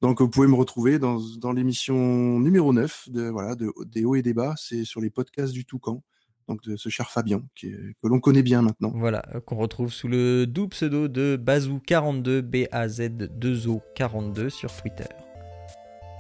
Donc, 0.03 0.21
vous 0.21 0.29
pouvez 0.29 0.47
me 0.49 0.55
retrouver 0.55 0.99
dans, 0.99 1.19
dans 1.39 1.53
l'émission 1.53 2.39
numéro 2.39 2.73
9 2.73 3.09
de, 3.11 3.29
voilà, 3.29 3.55
de, 3.55 3.73
des 3.87 4.05
hauts 4.05 4.15
et 4.17 4.23
des 4.23 4.35
bas. 4.35 4.55
C'est 4.59 4.85
sur 4.85 5.01
les 5.01 5.11
podcasts 5.11 5.53
du 5.53 5.65
Toucan. 5.65 6.03
Donc, 6.47 6.63
de 6.65 6.77
ce 6.77 6.91
cher 6.91 7.11
Fabien, 7.11 7.41
qui 7.55 7.69
est- 7.69 7.95
que 8.03 8.07
l'on 8.09 8.21
connaît 8.21 8.43
bien 8.43 8.61
maintenant. 8.61 8.93
Voilà, 8.95 9.23
euh, 9.35 9.41
qu'on 9.41 9.57
retrouve 9.57 9.91
sous 9.91 10.09
le 10.09 10.47
doux 10.47 10.69
pseudo 10.69 11.09
de 11.09 11.41
Bazou42, 11.43 12.43
B-A-Z-2-O 12.43 13.81
42 13.95 14.51
sur 14.51 14.71
Twitter. 14.71 15.09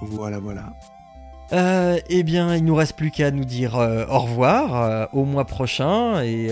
Voilà, 0.00 0.38
voilà. 0.38 0.72
Euh, 1.52 1.98
eh 2.08 2.22
bien, 2.22 2.56
il 2.56 2.64
nous 2.64 2.74
reste 2.74 2.96
plus 2.96 3.10
qu'à 3.10 3.30
nous 3.30 3.44
dire 3.44 3.76
euh, 3.76 4.06
au 4.06 4.20
revoir 4.20 4.82
euh, 4.82 5.06
au 5.12 5.26
mois 5.26 5.44
prochain 5.44 6.22
et 6.22 6.48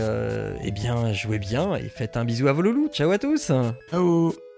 eh 0.62 0.70
bien 0.70 1.14
jouez 1.14 1.38
bien 1.38 1.74
et 1.76 1.88
faites 1.88 2.18
un 2.18 2.26
bisou 2.26 2.48
à 2.48 2.52
vos 2.52 2.60
loulous. 2.60 2.88
Ciao 2.92 3.10
à 3.10 3.16
tous. 3.18 3.50
Ciao 3.90 4.51